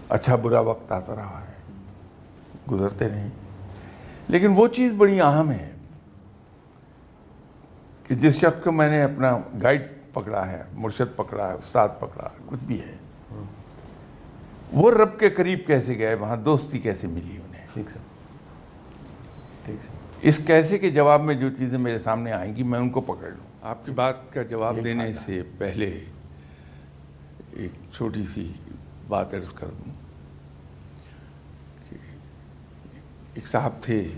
اچھا 0.08 0.36
برا 0.36 0.60
وقت 0.60 0.92
آتا 0.92 1.16
رہا 1.16 1.40
ہے۔ 1.48 1.50
گزرتے 2.70 3.08
رہیں 3.08 3.28
لیکن 4.28 4.52
وہ 4.56 4.66
چیز 4.66 4.92
بڑی 4.92 5.20
اہم 5.20 5.50
ہے 5.50 5.70
کہ 8.06 8.14
جس 8.14 8.34
شخص 8.34 8.64
کو 8.64 8.72
میں 8.72 8.88
نے 8.88 9.02
اپنا 9.02 9.38
گائیڈ 9.62 9.82
پکڑا 10.12 10.46
ہے 10.46 10.62
مرشد 10.72 11.16
پکڑا 11.16 11.48
ہے 11.48 11.54
استاد 11.54 11.88
پکڑا 11.98 12.24
ہے 12.24 12.42
کچھ 12.46 12.64
بھی 12.66 12.80
ہے۔ 12.80 12.94
وہ 14.72 14.90
رب 14.90 15.18
کے 15.18 15.30
قریب 15.30 15.58
کیسے 15.66 15.98
گئے؟ 15.98 16.14
وہاں 16.14 16.36
دوستی 16.36 16.78
کیسے 16.78 17.06
ملی 17.06 17.36
انہیں؟ 17.36 17.66
ٹھیک 17.72 17.90
سر۔ 17.90 17.98
ٹھیک 19.64 19.82
سر۔ 19.82 20.16
اس 20.22 20.38
کیسے 20.46 20.78
کے 20.78 20.90
جواب 20.90 21.20
میں 21.20 21.34
جو 21.34 21.50
چیزیں 21.50 21.78
میرے 21.78 21.98
سامنے 21.98 22.32
آئیں 22.32 22.56
گی 22.56 22.62
میں 22.62 22.78
ان 22.78 22.90
کو 22.90 23.00
پکڑ 23.00 23.28
لوں۔ 23.28 23.49
آپ 23.62 23.84
کی 23.84 23.90
بات 23.90 24.32
کا 24.32 24.42
جواب 24.42 24.84
دینے 24.84 25.12
سے 25.12 25.42
پہلے 25.58 26.04
ایک 27.52 27.70
چھوٹی 27.92 28.22
سی 28.22 28.52
بات 29.08 29.34
عرض 29.34 29.52
کر 29.52 29.66
دوں 29.66 29.92
کہ 31.90 31.96
ایک 33.34 33.46
صاحب 33.46 33.72
تھے 33.80 34.08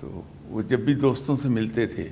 تو 0.00 0.22
وہ 0.44 0.62
جب 0.62 0.80
بھی 0.80 0.94
دوستوں 0.94 1.36
سے 1.36 1.48
ملتے 1.48 1.86
تھے 1.86 2.08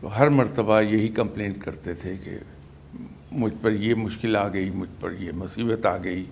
تو 0.00 0.18
ہر 0.18 0.28
مرتبہ 0.28 0.80
یہی 0.80 1.08
کمپلین 1.08 1.52
کرتے 1.52 1.94
تھے 1.94 2.16
کہ 2.16 2.38
مجھ 3.32 3.54
پر 3.62 3.72
یہ 3.72 3.94
مشکل 3.94 4.36
آ 4.36 4.48
گئی 4.48 4.70
مجھ 4.70 4.90
پر 5.00 5.12
یہ 5.12 5.32
مصیبت 5.34 5.86
آ 5.86 5.96
گئی 5.96 6.24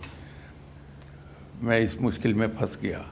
میں 1.62 1.79
اس 1.79 2.01
مشکل 2.01 2.33
میں 2.33 2.49
پھنس 2.59 2.83
گیا۔ 2.83 3.03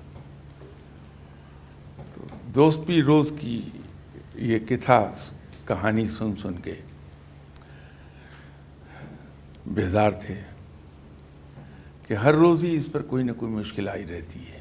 دوست 2.54 2.78
بھی 2.78 3.02
روز 3.02 3.32
کی 3.40 3.70
یہ 4.34 4.58
کتھا 4.58 5.12
کہانی 5.64 6.06
سن 6.06 6.36
سن 6.36 6.54
کے 6.54 6.74
بیزار 9.66 10.10
تھے 10.10 10.34
کہ 12.06 12.14
ہر 12.14 12.34
روز 12.34 12.64
ہی 12.64 12.76
اس 12.76 12.88
پر 12.92 13.02
کوئی 13.02 13.24
نہ 13.24 13.32
کوئی 13.32 13.52
مشکل 13.52 13.88
آئی 13.88 14.06
رہتی 14.06 14.38
ہے۔ 14.38 14.60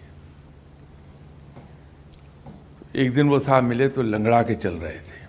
ایک 2.92 3.16
دن 3.16 3.30
وہ 3.30 3.40
صاحب 3.40 3.64
ملے 3.64 3.90
تو 3.90 4.02
لنگڑا 4.02 4.44
کے 4.44 4.56
چل 4.56 4.76
رہے 4.76 5.00
تھے۔ 5.08 5.26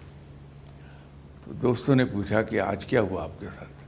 تو 1.44 1.52
دوستوں 1.52 1.96
نے 1.96 2.04
پوچھا 2.04 2.42
کہ 2.42 2.60
آج 2.60 2.86
کیا 2.86 3.00
ہوا 3.00 3.24
آپ 3.24 3.40
کے 3.40 3.46
ساتھ؟ 3.50 3.84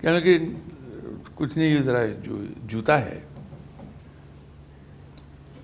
کہنے 0.00 0.20
کہ 0.20 0.38
کچھ 1.34 1.58
نہیں، 1.58 1.68
یہ 1.68 1.80
ذرا 1.80 2.06
جو 2.06 2.44
جوتا 2.64 3.04
ہے 3.04 3.20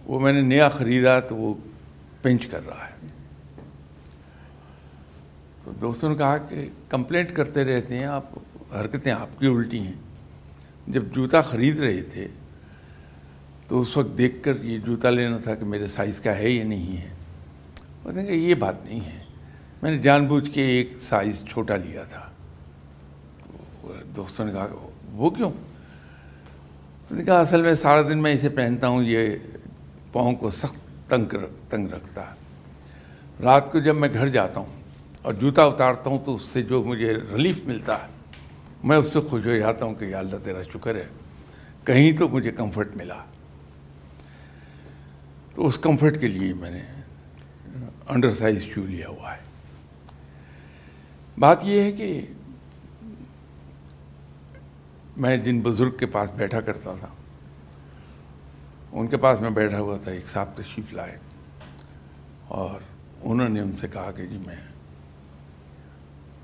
وہ 0.06 0.20
میں 0.20 0.32
نے 0.32 0.40
نیا 0.40 0.68
خریدا 0.68 1.20
تو 1.20 1.36
وہ 1.36 1.54
پنچ 2.22 2.46
کر 2.46 2.66
رہا 2.66 2.86
ہے۔ 2.86 3.06
تو 5.64 5.70
دوستوں 5.80 6.08
نے 6.08 6.14
کہا 6.14 6.38
کہ 6.38 6.68
کمپلینٹ 6.88 7.32
کرتے 7.32 7.64
رہتے 7.64 7.98
ہیں، 7.98 8.04
آپ 8.04 8.24
حرکتیں 8.80 9.12
آپ 9.12 9.40
کی 9.40 9.46
الٹی 9.46 9.78
ہیں۔ 9.78 9.92
جب 10.88 11.02
جوتا 11.12 11.40
خرید 11.40 11.78
رہے 11.78 12.02
تھے 12.02 12.28
تو 13.68 13.80
اس 13.80 13.96
وقت 13.96 14.18
دیکھ 14.18 14.42
کر 14.42 14.52
یہ 14.62 14.78
جوتا 14.78 15.10
لینا 15.10 15.36
تھا 15.36 15.54
کہ 15.54 15.64
میرے 15.64 15.86
سائز 15.86 16.20
کا 16.20 16.38
ہے 16.38 16.50
یا 16.50 16.64
نہیں 16.64 16.96
ہے۔ 16.96 17.08
نے 18.14 18.24
کہا 18.24 18.34
یہ 18.34 18.54
بات 18.54 18.84
نہیں 18.84 19.00
ہے۔ 19.00 19.24
میں 19.82 19.90
نے 19.90 19.98
جان 19.98 20.26
بوجھ 20.26 20.50
کے 20.50 20.62
ایک 20.62 20.92
سائز 21.00 21.44
چھوٹا 21.48 21.76
لیا 21.76 22.04
تھا۔ 22.04 22.30
تو 23.44 23.92
دوستوں 24.16 24.44
نے 24.44 24.52
کہا 24.52 24.88
وہ 25.12 25.30
کیوں؟ 25.30 25.50
نے 27.10 27.24
کہا 27.24 27.40
اصل 27.40 27.62
میں 27.62 27.74
سارا 27.74 28.02
دن 28.02 28.22
میں 28.22 28.32
اسے 28.32 28.48
پہنتا 28.48 28.88
ہوں، 28.88 29.02
یہ 29.02 29.36
پاؤں 30.14 30.34
کو 30.34 30.50
سخت 30.50 31.10
تنگ 31.10 31.34
تنگ 31.70 31.88
رکھتا 31.88 32.22
ہے۔ 32.22 32.36
رات 33.42 33.72
کو 33.72 33.78
جب 33.78 33.96
میں 33.96 34.08
گھر 34.14 34.28
جاتا 34.28 34.60
ہوں 34.60 34.82
اور 35.22 35.34
جوتا 35.34 35.64
اتارتا 35.64 36.10
ہوں 36.10 36.18
تو 36.24 36.34
اس 36.34 36.42
سے 36.42 36.62
جو 36.62 36.84
مجھے 36.84 37.14
ریلیف 37.14 37.64
ملتا 37.64 38.02
ہے، 38.02 38.06
میں 38.84 38.96
اس 38.96 39.12
سے 39.12 39.20
خوش 39.20 39.46
ہو 39.46 39.56
جاتا 39.56 39.86
ہوں 39.86 39.94
کہ 39.94 40.04
یا 40.04 40.18
اللہ 40.18 40.36
تیرا 40.44 40.62
شکر 40.62 40.94
ہے۔ 40.94 41.08
کہیں 41.84 42.12
تو 42.12 42.28
مجھے 42.28 42.50
کمفرٹ 42.50 42.96
ملا۔ 42.96 43.24
تو 45.54 45.66
اس 45.66 45.78
کمفرٹ 45.78 46.20
کے 46.20 46.28
لیے 46.28 46.54
میں 46.54 46.70
نے 46.70 46.82
انڈر 48.08 48.30
سائز 48.30 48.62
شو 48.62 48.82
لیا 48.86 49.08
ہوا 49.08 49.36
ہے۔ 49.36 49.42
بات 51.38 51.58
یہ 51.62 51.80
ہے 51.80 51.92
کہ 51.92 52.26
میں 55.16 55.36
جن 55.36 55.60
بزرگ 55.60 55.90
کے 55.90 56.06
پاس 56.06 56.30
بیٹھا 56.30 56.60
کرتا 56.60 56.94
تھا 57.00 57.08
ان 58.94 59.06
کے 59.06 59.16
پاس 59.16 59.40
میں 59.40 59.50
بیٹھا 59.50 59.80
ہوا 59.80 59.96
تھا، 59.96 60.12
ایک 60.12 60.28
صاحب 60.28 60.48
تشریف 60.54 60.94
لائے 60.94 61.18
اور 62.48 62.80
انہوں 63.20 63.48
نے 63.48 63.60
ان 63.60 63.72
سے 63.72 63.88
کہا 63.88 64.10
کہ 64.16 64.26
جی 64.26 64.38
میں 64.46 64.56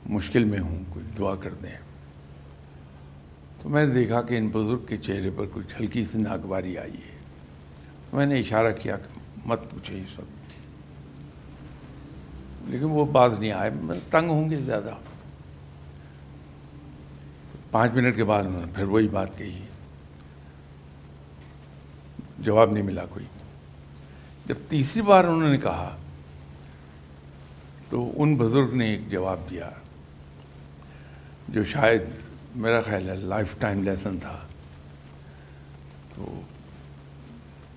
مشکل 0.07 0.45
میں 0.45 0.61
ہوں، 0.61 0.85
کوئی 0.89 1.05
دعا 1.19 1.35
کر 1.35 1.55
دیں۔ 1.55 1.79
تو 3.63 3.69
میں 3.69 3.87
نے 3.87 3.95
دیکھا 3.95 4.23
کہ 4.23 4.39
ان 4.39 4.49
بزرگ 4.49 4.87
کے 4.87 4.97
چہرے 4.97 5.31
پر 5.37 5.45
کچھ 5.53 5.75
ہلکی 5.81 6.05
سی 6.05 6.19
ناگواری 6.19 6.79
آئی 6.79 6.95
ہے۔ 6.95 7.19
میں 8.13 8.27
نے 8.27 8.39
اشارہ 8.39 8.73
کیا 8.83 8.97
کہ 8.97 9.21
مت 9.47 9.71
پوچھے 9.71 10.01
اس 10.01 10.19
وقت۔ 10.19 10.53
لیکن 12.71 12.85
وہ 12.85 13.05
باز 13.05 13.39
نہیں 13.39 13.53
آئے، 13.53 13.71
میں 13.71 13.99
تنگ 14.11 14.29
ہوں 14.29 14.51
گے 14.51 14.57
زیادہ۔ 14.57 14.91
پانچ 17.71 17.93
منٹ 17.95 18.17
کے 18.17 18.25
بعد 18.25 18.45
انہوں 18.45 18.67
نے 18.67 18.73
پھر 18.75 18.85
وہی 18.85 19.09
بات 19.09 19.39
کہی۔ 19.39 19.67
جواب 22.41 22.73
نہیں 22.73 22.83
ملا 22.83 23.05
کوئی۔ 23.11 23.27
جب 24.47 24.55
تیسری 24.69 25.03
بار 25.03 25.25
انہوں 25.25 25.51
نے 25.51 25.59
کہا، 25.59 25.97
تو 27.91 28.11
ان 28.17 28.35
بزرگ 28.37 28.75
نے 28.75 28.91
ایک 28.91 29.11
جواب 29.11 29.41
دیا، 29.51 29.71
جو 31.49 31.65
شاید 31.65 32.03
میرا 32.57 32.81
خیال 32.81 33.09
ہے 33.09 33.15
لائف 33.15 33.59
ٹائم 33.59 33.83
لیسن 33.83 34.19
تھا۔ 34.19 34.39
تو 36.15 36.41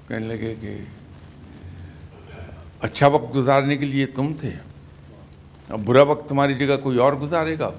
کہنے 0.07 0.27
لگے 0.27 0.55
کہ 0.61 0.77
اچھا 2.81 3.07
وقت 3.07 3.35
گزارنے 3.35 3.77
کے 3.77 3.85
لیے 3.85 4.05
تم 4.05 4.33
تھے، 4.39 4.51
اب 5.69 5.81
برا 5.85 6.03
وقت 6.03 6.29
تمہاری 6.29 6.53
جگہ 6.55 6.77
کوئی 6.77 6.97
اور 6.97 7.13
گزارے 7.13 7.59
گا۔ 7.59 7.69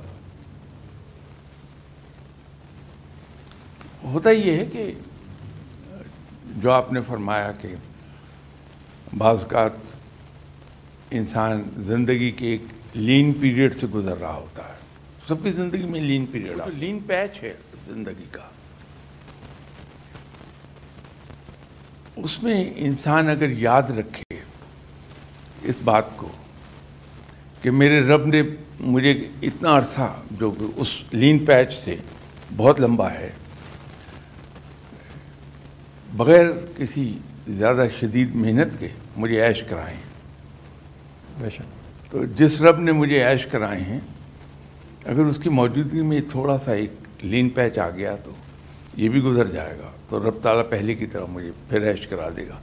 ہوتا 4.05 4.31
یہ 4.31 4.57
ہے 4.57 4.65
کہ 4.65 4.93
جو 6.57 6.73
آپ 6.73 6.93
نے 6.93 7.01
فرمایا 7.01 7.53
کہ 7.53 7.69
بعض 9.19 9.41
اوقات 9.43 9.71
انسان 11.11 11.63
زندگی 11.77 12.31
کے 12.31 12.47
ایک 12.47 12.63
لین 12.95 13.33
پیریڈ 13.33 13.75
سے 13.75 13.87
گزر 13.87 14.17
رہا 14.21 14.35
ہوتا 14.35 14.63
ہے۔ 14.69 14.79
سب 15.29 15.43
کی 15.43 15.51
زندگی 15.51 15.85
میں 15.85 16.01
لین 16.01 16.27
پیریڈ 16.27 16.61
لین 16.67 16.99
پیچ 17.07 17.43
ہے 17.43 17.55
زندگی 17.85 18.25
کا۔ 18.31 18.43
اس 22.17 22.43
میں 22.43 22.73
انسان 22.77 23.29
اگر 23.29 23.51
یاد 23.51 23.83
رکھے 23.83 24.39
اس 25.63 25.81
بات 25.85 26.05
کو 26.17 26.29
کہ 27.63 27.71
میرے 27.71 28.01
رب 28.01 28.27
نے 28.27 28.43
مجھے 28.81 29.29
اتنا 29.43 29.79
عرصہ 29.79 30.15
جو 30.31 30.55
اس 30.77 31.03
لین 31.13 31.45
پیچ 31.45 31.75
سے 31.75 31.97
بہت 32.57 32.81
لمبا 32.81 33.11
ہے 33.11 33.31
بغیر 36.17 36.45
کسی 36.77 37.19
زیادہ 37.49 37.87
شدید 38.01 38.35
محنت 38.35 38.79
کے 38.79 38.89
مجھے 39.17 39.47
عیش 39.47 39.63
کرائے 39.63 39.95
ہیں 39.95 41.49
تو 42.11 42.25
جس 42.25 42.61
رب 42.61 42.79
نے 42.79 42.93
مجھے 42.93 43.23
عیش 43.27 43.47
کرائے 43.47 43.81
ہیں 43.81 44.01
اگر 45.05 45.21
اس 45.21 45.39
کی 45.39 45.49
موجودگی 45.49 46.01
میں 46.01 46.21
تھوڑا 46.31 46.59
سا 46.59 46.73
ایک 46.73 46.91
لین 47.23 47.49
پیچ 47.49 47.79
آ 47.79 47.91
گیا 47.91 48.17
تو 48.25 48.31
یہ 48.97 49.09
بھی 49.09 49.23
گزر 49.23 49.47
جائے 49.47 49.79
گا۔ 49.79 49.91
تو 50.09 50.31
رب 50.31 50.35
تعالیٰ 50.43 50.71
پہلے 50.71 50.95
کی 50.95 51.07
طرح 51.07 51.25
مجھے 51.29 51.51
پھر 51.69 51.91
عیش 51.91 52.07
کرا 52.07 52.29
دے 52.37 52.49
گا۔ 52.49 52.59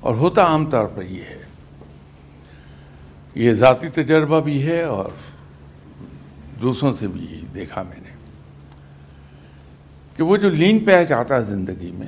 اور 0.00 0.14
ہوتا 0.14 0.44
عام 0.44 0.70
طور 0.70 0.86
پر 0.86 1.02
یہ 1.02 1.22
ہے 1.22 1.42
یہ 3.34 3.52
ذاتی 3.52 3.88
تجربہ 3.88 4.40
بھی 4.40 4.66
ہے 4.66 4.82
اور 4.82 5.10
دوسروں 6.62 6.94
سے 6.94 7.06
بھی 7.06 7.40
دیکھا 7.54 7.82
میں 7.82 8.00
نے 8.02 8.10
کہ 10.16 10.22
وہ 10.22 10.36
جو 10.36 10.48
لین 10.48 10.78
پیچ 10.84 11.12
آتا 11.12 11.36
ہے 11.36 11.42
زندگی 11.42 11.90
میں 11.90 12.06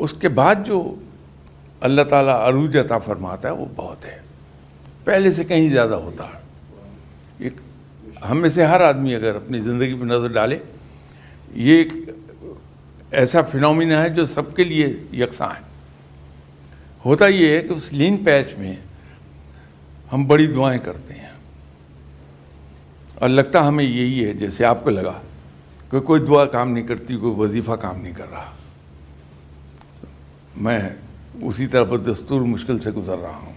اس 0.00 0.12
کے 0.12 0.28
بعد 0.28 0.54
جو 0.66 0.94
اللہ 1.80 2.02
تعالیٰ 2.02 2.48
عروج 2.48 2.76
عطا 2.76 2.98
فرماتا 2.98 3.48
ہے 3.48 3.54
وہ 3.54 3.66
بہت 3.76 4.04
ہے۔ 4.04 4.20
پہلے 5.04 5.32
سے 5.32 5.44
کہیں 5.44 5.68
زیادہ 5.68 5.94
ہوتا 5.94 6.24
ہے۔ 6.24 6.38
ایک 7.38 7.52
ہم 8.30 8.40
میں 8.40 8.48
سے 8.48 8.66
ہر 8.66 8.80
آدمی 8.80 9.14
اگر 9.14 9.34
اپنی 9.34 9.60
زندگی 9.60 9.94
پہ 9.94 10.04
نظر 10.04 10.28
ڈالے، 10.28 10.58
یہ 11.54 11.76
ایک 11.76 11.88
ایسا 13.10 13.42
فنومینا 13.42 14.02
ہے 14.02 14.08
جو 14.10 14.26
سب 14.26 14.56
کے 14.56 14.64
لیے 14.64 14.86
یکساں 15.12 15.48
ہے۔ 15.48 15.62
ہوتا 17.04 17.26
یہ 17.26 17.48
ہے 17.48 17.60
کہ 17.60 17.72
اس 17.72 17.92
لین 17.92 18.24
پیچ 18.24 18.58
میں 18.58 18.76
ہم 20.12 20.26
بڑی 20.26 20.46
دعائیں 20.46 20.80
کرتے 20.84 21.14
ہیں۔ 21.14 21.30
اور 23.14 23.28
لگتا 23.28 23.68
ہمیں 23.68 23.84
یہی 23.84 24.24
ہے 24.24 24.32
جیسے 24.32 24.64
آپ 24.64 24.84
کو 24.84 24.90
لگا 24.90 25.20
کہ 25.90 26.00
کوئی 26.00 26.20
دعا 26.20 26.44
کام 26.44 26.72
نہیں 26.72 26.86
کرتی، 26.86 27.16
کوئی 27.16 27.34
وظیفہ 27.36 27.72
کام 27.72 28.00
نہیں 28.02 28.12
کر 28.12 28.26
رہا۔ 28.30 28.50
میں 30.56 30.88
اسی 31.34 31.66
طرح 31.66 31.84
پر 31.84 31.98
دستور 31.98 32.40
مشکل 32.40 32.78
سے 32.78 32.90
گزر 32.90 33.18
رہا 33.18 33.36
ہوں۔ 33.36 33.52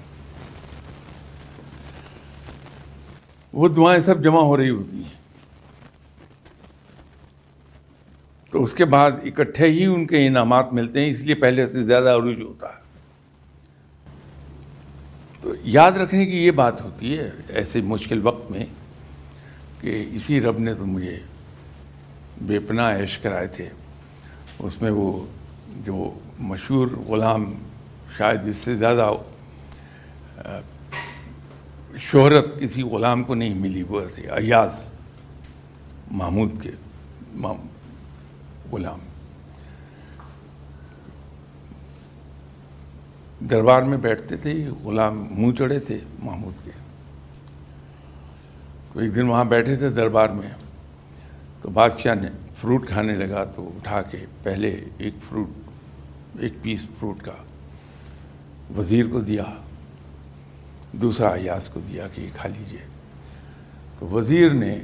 وہ 3.54 3.68
دعائیں 3.68 4.02
سب 4.02 4.24
جمع 4.24 4.42
ہو 4.42 4.58
رہی 4.58 4.70
ہوتی 4.70 4.98
ہیں۔ 4.98 5.24
تو 8.52 8.64
اس 8.64 8.74
کے 8.74 8.86
بعد 8.86 9.12
اکٹھے 9.12 9.68
ہی 9.68 9.86
ان 9.86 10.06
کے 10.06 10.28
انعامات 10.28 10.74
ملتے 10.74 11.00
ہیں، 11.00 11.12
اس 11.12 11.20
لیے 11.20 11.36
پہلے 11.36 11.68
سے 11.68 11.84
زیادہ 11.84 12.10
عروج 12.10 12.42
ہوتا 12.42 12.68
ہے۔ 12.68 12.84
تو 15.42 15.54
یاد 15.62 15.92
رکھنے 15.92 16.26
کی 16.26 16.46
یہ 16.46 16.52
بات 16.52 16.82
ہوتی 16.82 17.18
ہے 17.18 17.32
ایسے 17.50 17.82
مشکل 17.82 18.20
وقت 18.24 18.52
میں 18.52 18.66
کہ 19.82 20.06
اسی 20.12 20.42
رب 20.42 20.60
نے 20.60 20.74
تو 20.74 20.86
مجھے 20.86 21.20
بے 22.42 22.60
پناہ 22.60 23.00
عیش 23.00 23.18
کرائے 23.18 23.48
تھے۔ 23.48 23.70
اس 24.60 24.82
میں 24.82 24.92
وہ 24.92 25.26
جو 25.86 26.20
مشہور 26.40 26.88
غلام 26.88 27.54
شاید 28.18 28.48
اس 28.48 28.56
سے 28.56 28.76
زیادہ 28.76 29.12
شہرت 32.00 32.60
کسی 32.60 32.82
غلام 32.82 33.24
کو 33.24 33.36
نہیں 33.36 33.54
ملی، 33.54 33.84
وہ 33.84 34.02
تھے 34.16 34.28
ایاز 34.28 34.88
محمود 36.12 36.62
کے 36.62 36.72
غلام۔ 38.72 39.00
دربار 43.50 43.82
میں 43.82 43.98
بیٹھتے 43.98 44.38
تھے، 44.38 44.70
غلام 44.84 45.28
منہ 45.32 45.52
چڑھے 45.52 45.80
تھے 45.80 45.98
محمود 46.20 46.66
کے۔ 46.66 46.72
تو 48.94 49.00
ایک 49.00 49.16
دن 49.16 49.22
وہاں 49.22 49.46
بیٹھے 49.46 49.76
تھے 49.76 49.90
دربار 49.90 50.30
میں، 50.30 50.50
تو 51.62 51.70
بادشاہ 51.70 52.16
نے 52.16 52.30
فروٹ 52.56 52.88
کھانے 52.88 53.14
لگا 53.14 53.44
تو 53.44 53.70
اٹھا 53.76 54.02
کے 54.02 54.26
پہلے 54.44 54.86
ایک 54.98 55.14
فروٹ 55.30 55.48
ایک 56.40 56.54
پیس 56.62 56.86
فروٹ 57.00 57.22
کا 57.22 57.32
وزیر 58.78 59.06
کو 59.12 59.20
دیا، 59.20 59.44
دوسرا 60.92 61.30
ایاز 61.30 61.70
کو 61.70 61.80
دیا 61.80 62.08
کہ 62.08 62.22
یہ 62.22 62.28
کھا 62.36 62.50
لیجیے۔ 62.50 62.80
تو 64.00 64.08
وزیر 64.08 64.54
نے 64.54 64.80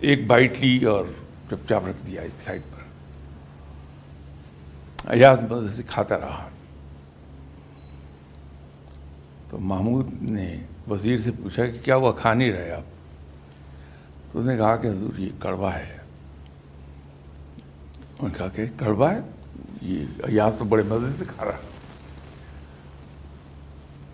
ایک 0.00 0.26
بائٹ 0.26 0.60
لی 0.60 0.84
اور 0.84 1.04
چپ 1.46 1.68
چاپ 1.68 1.82
رکھ 1.86 2.06
دیا 2.06 2.22
اس 2.22 2.40
سائڈ 2.40 2.62
پر۔ 2.62 2.84
ایاز 5.10 5.42
مزے 5.42 5.76
سے 5.76 5.82
کھاتا 5.82 6.18
رہا۔ 6.18 6.48
تو 9.50 9.58
محمود 9.58 10.22
نے 10.22 10.56
وزیر 10.90 11.18
سے 11.18 11.30
پوچھا 11.30 11.66
کہ 11.66 11.78
کیا 11.84 11.96
وہ 11.96 12.12
کھا 12.12 12.34
نہیں 12.34 12.52
رہے 12.52 12.70
آپ؟ 12.70 12.82
تو 14.32 14.40
اس 14.40 14.46
نے 14.46 14.56
کہا 14.56 14.76
کہ 14.76 14.86
حضور 14.86 15.18
یہ 15.18 15.28
کڑوا 15.38 15.74
ہے۔ 15.74 15.96
انہوں 18.18 18.28
نے 18.28 18.38
کہا 18.38 18.48
کہ 18.48 18.64
کڑوا 18.76 19.14
ہے؟ 19.14 19.20
یہ 19.84 20.04
ایاز 20.22 20.58
تو 20.58 20.64
بڑے 20.64 20.82
مزے 20.88 21.06
سے 21.18 21.24
کھا 21.36 21.44
رہا 21.44 21.58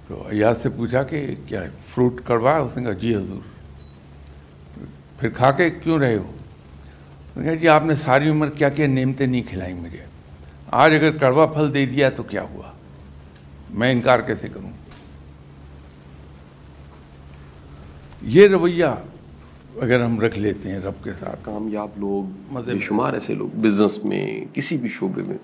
تو 0.09 0.27
ایاز 0.29 0.63
سے 0.63 0.69
پوچھا 0.69 1.03
کہ 1.03 1.35
کیا 1.47 1.63
فروٹ 1.81 2.21
کڑوا؟ 2.25 2.55
ہے 2.55 2.61
اس 2.61 2.77
نے 2.77 2.85
کہا 2.85 2.93
جی 2.93 3.15
حضور۔ 3.17 3.41
پھر 5.19 5.29
کھا 5.29 5.51
کے 5.51 5.71
کیوں 5.71 5.99
رہے 5.99 6.17
ہو؟ 6.17 6.33
کہا 7.35 7.55
جی 7.55 7.69
آپ 7.69 7.83
نے 7.85 7.95
ساری 7.95 8.29
عمر 8.29 8.51
کیا 8.51 8.69
کیا 8.69 8.87
نعمتیں 8.87 9.27
نہیں 9.27 9.43
کھلائیں 9.43 9.75
مجھے۔ 9.75 10.05
آج 10.67 10.95
اگر 10.95 11.11
کڑوا 11.11 11.47
پھل 11.47 11.75
دے 11.75 11.87
دیا 11.87 12.11
تو 12.11 12.23
کیا 12.23 12.43
ہوا؟ 12.43 12.73
میں 13.71 13.93
انکار 13.93 14.19
کیسے 14.19 14.49
کروں؟ 14.49 14.71
یہ 18.23 18.49
رویہ 18.49 18.85
اگر 19.83 20.05
ہم 20.05 20.21
رکھ 20.21 20.39
لیتے 20.39 20.71
ہیں 20.71 20.79
رب 20.79 21.05
کے 21.05 21.13
ساتھ۔ 21.13 21.39
کامیاب 21.43 21.89
لوگ 21.97 22.53
بے 22.53 22.79
شمار 22.79 23.13
ایسے 23.13 23.35
لوگ 23.35 23.49
بزنس 23.57 24.05
میں 24.05 24.45
کسی 24.53 24.77
بھی 24.77 24.89
شعبے 24.89 25.23
میں 25.27 25.37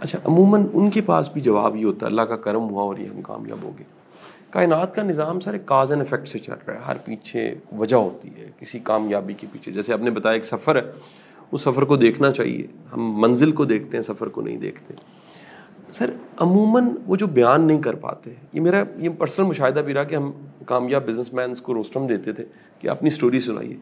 اچھا 0.00 0.18
عموماً 0.24 0.66
ان 0.72 0.90
کے 0.90 1.00
پاس 1.00 1.32
بھی 1.32 1.40
جواب 1.40 1.76
یہ 1.76 1.84
ہوتا 1.84 2.06
ہے، 2.06 2.10
اللہ 2.10 2.22
کا 2.22 2.36
کرم 2.36 2.62
ہوا 2.62 2.82
اور 2.82 2.96
یہ 2.96 3.06
ہم 3.06 3.22
کامیاب 3.22 3.58
ہو 3.62 3.72
گئے۔ 3.78 3.84
کائنات 4.50 4.94
کا 4.94 5.02
نظام 5.02 5.40
سارے 5.40 5.58
کاز 5.64 5.92
اینڈ 5.92 6.02
افیکٹ 6.02 6.28
سے 6.28 6.38
چل 6.38 6.54
رہا 6.66 6.74
ہے، 6.74 6.78
ہر 6.86 6.96
پیچھے 7.04 7.54
وجہ 7.72 7.96
ہوتی 7.96 8.28
ہے، 8.28 8.50
کسی 8.60 8.78
کامیابی 8.78 9.34
کے 9.34 9.46
پیچھے۔ 9.52 9.72
جیسے 9.72 9.92
آپ 9.92 10.00
نے 10.00 10.10
بتایا 10.10 10.34
ایک 10.34 10.44
سفر 10.44 10.76
ہے، 10.76 10.92
اس 11.52 11.60
سفر 11.60 11.82
کو 11.82 11.96
دیکھنا 11.96 12.32
چاہیے۔ 12.32 12.66
ہم 12.92 13.20
منزل 13.20 13.52
کو 13.52 13.64
دیکھتے 13.64 13.96
ہیں، 13.96 14.02
سفر 14.02 14.26
کو 14.26 14.40
نہیں 14.40 14.56
دیکھتے۔ 14.56 14.94
سر، 15.92 16.10
عموماً 16.38 16.84
وہ 17.06 17.16
جو 17.16 17.26
بیان 17.26 17.60
نہیں 17.60 17.82
کر 17.82 17.94
پاتے، 17.94 18.34
یہ 18.52 18.60
میرا، 18.60 18.84
یہ 18.96 19.08
پرسنل 19.08 19.46
مشاہدہ 19.46 19.80
بھی 19.80 19.94
رہا 19.94 20.04
کہ 20.04 20.14
ہم 20.14 20.32
کامیاب 20.66 21.06
بزنس 21.06 21.32
مینس 21.32 21.60
کو 21.60 21.74
روسٹم 21.74 22.06
دیتے 22.06 22.32
تھے 22.32 22.44
کہ 22.78 22.88
اپنی 22.88 23.06
اسٹوری 23.06 23.40
سنائیے۔ 23.40 23.76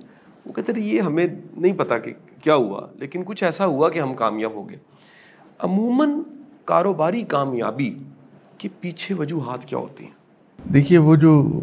وہ 0.47 0.53
کہتے 0.53 0.73
تھے، 0.73 0.83
یہ 0.83 1.01
ہمیں 1.01 1.27
نہیں 1.57 1.73
پتا 1.73 1.99
کہ 1.99 2.13
کیا 2.43 2.55
ہوا، 2.55 2.87
لیکن 2.95 3.23
کچھ 3.25 3.45
ایسا 3.45 3.67
ہوا 3.67 3.89
کہ 3.89 3.99
ہم 3.99 4.15
کامیاب 4.15 4.53
ہو 4.55 4.71
گئے۔ 4.71 4.79
عموماً 5.63 6.11
کاروباری 6.65 7.23
کامیابی 7.23 7.95
کے 8.59 8.69
پیچھے 8.81 9.15
وجوہات 9.15 9.65
کیا 9.65 9.79
ہوتی 9.79 10.05
ہیں؟ 10.05 10.13
دیکھیے، 10.73 10.99
وہ 10.99 11.17
جو 11.17 11.61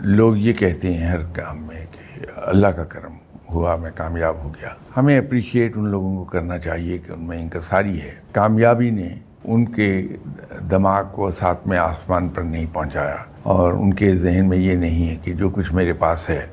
لوگ 0.00 0.36
یہ 0.36 0.52
کہتے 0.52 0.94
ہیں 0.94 1.06
ہر 1.06 1.22
کام 1.22 1.62
میں 1.62 1.86
کہ 1.92 2.26
اللہ 2.36 2.66
کا 2.66 2.84
کرم 2.84 3.12
ہوا، 3.50 3.76
میں 3.76 3.90
کامیاب 3.94 4.36
ہو 4.36 4.48
گیا۔ 4.48 4.68
ہمیں 4.96 5.18
اپریشیٹ 5.18 5.76
ان 5.76 5.88
لوگوں 5.88 6.16
کو 6.16 6.24
کرنا 6.24 6.58
چاہیے 6.58 6.98
کہ 6.98 7.12
ان 7.12 7.20
میں 7.20 7.42
انکساری 7.42 8.00
ہے۔ 8.00 8.14
کامیابی 8.32 8.90
نے 8.90 9.08
ان 9.44 9.64
کے 9.64 10.08
دماغ 10.70 11.04
کو 11.12 11.30
ساتھ 11.30 11.68
میں 11.68 11.78
آسمان 11.78 12.28
پر 12.28 12.42
نہیں 12.42 12.66
پہنچایا۔ 12.72 13.16
اور 13.42 13.72
ان 13.72 13.94
کے 13.94 14.16
ذہن 14.16 14.48
میں 14.48 14.58
یہ 14.58 14.74
نہیں 14.74 15.10
ہے 15.10 15.16
کہ 15.22 15.32
جو 15.32 15.50
کچھ 15.50 15.74
میرے 15.74 15.92
پاس 15.92 16.30
ہے، 16.30 16.46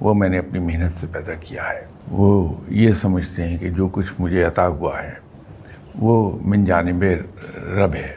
وہ 0.00 0.14
میں 0.14 0.28
نے 0.28 0.38
اپنی 0.38 0.58
محنت 0.58 0.96
سے 0.96 1.06
پیدا 1.12 1.32
کیا 1.34 1.68
ہے۔ 1.68 1.86
وہ 2.10 2.54
یہ 2.68 2.92
سمجھتے 2.92 3.48
ہیں 3.48 3.58
کہ 3.58 3.70
جو 3.70 3.88
کچھ 3.88 4.12
مجھے 4.18 4.42
عطا 4.42 4.66
ہوا 4.66 5.02
ہے 5.02 5.25
وہ 5.98 6.38
من 6.44 6.64
جانب 6.64 7.04
رب 7.56 7.94
ہے۔ 7.94 8.14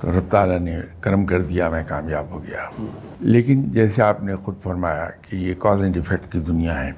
تو 0.00 0.12
رب 0.12 0.30
تعالیٰ 0.30 0.58
نے 0.58 0.78
کرم 1.00 1.26
کر 1.26 1.42
دیا 1.42 1.68
میں 1.68 1.82
کامیاب 1.88 2.26
ہو 2.30 2.42
گیا۔ 2.42 2.84
لیکن 3.20 3.62
جیسے 3.62 4.02
آپ 4.02 4.22
نے 4.22 4.36
خود 4.36 4.60
فرمایا 4.60 5.08
کہ 5.30 5.36
یہ 5.36 5.54
کاز 5.58 5.82
اینڈ 5.82 5.96
افیکٹ 5.96 6.32
کی 6.32 6.40
دنیا 6.40 6.84
ہے 6.84 6.90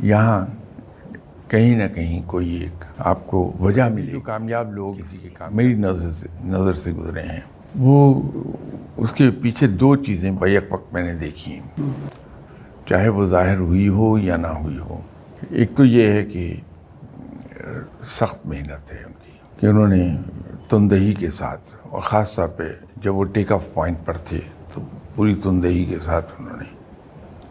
یہاں 0.00 0.46
کہیں 1.48 1.76
نہ 1.76 1.94
کہیں 1.94 2.22
کوئی 2.26 2.54
ایک 2.54 2.84
آپ 2.98 3.26
کو 3.26 3.52
وجہ 3.60 3.82
ملی 3.82 4.06
جو 4.06 4.20
کامیاب 4.20 4.72
لوگ 4.72 4.94
کسی 4.94 5.16
کے 5.16 5.28
کام 5.28 5.56
میری 5.56 5.74
نظر 5.74 6.10
سے 6.10 6.28
نظر 6.44 6.72
سے 6.72 6.92
گزرے 6.92 7.22
ہیں۔ 7.22 7.40
وہ 7.78 8.22
اس 8.96 9.12
کے 9.12 9.30
پیچھے 9.30 9.66
دو 9.66 9.96
چیزیں 9.96 10.30
بیک 10.30 10.72
وقت 10.72 10.92
میں 10.92 11.02
نے 11.02 11.14
دیکھی 11.14 11.52
ہیں۔ 11.52 11.90
چاہے 12.86 13.08
وہ 13.08 13.26
ظاہر 13.26 13.56
ہوئی 13.56 13.88
ہو 13.88 14.18
یا 14.18 14.36
نہ 14.36 14.46
ہوئی 14.46 14.78
ہو۔ 14.78 15.00
ایک 15.50 15.70
تو 15.76 15.84
یہ 15.84 16.12
ہے 16.12 16.24
کہ 16.24 16.56
سخت 18.06 18.46
محنت 18.46 18.92
ہے 18.92 19.02
ان 19.06 19.12
کی 19.24 19.32
کہ 19.60 19.66
انہوں 19.66 19.86
نے 19.86 20.16
تندہی 20.70 21.14
کے 21.14 21.30
ساتھ 21.30 21.74
اور 21.82 22.00
خاص 22.00 22.34
طور 22.34 22.48
پہ 22.48 22.64
جب 22.96 23.14
وہ 23.14 23.24
ٹیک 23.24 23.52
آف 23.52 23.62
پوائنٹ 23.74 23.98
پر 24.04 24.16
تھے 24.16 24.40
تو 24.74 24.80
پوری 25.14 25.34
تندہی 25.34 25.84
کے 25.84 25.96
ساتھ 26.04 26.32
انہوں 26.38 26.56
نے 26.56 26.76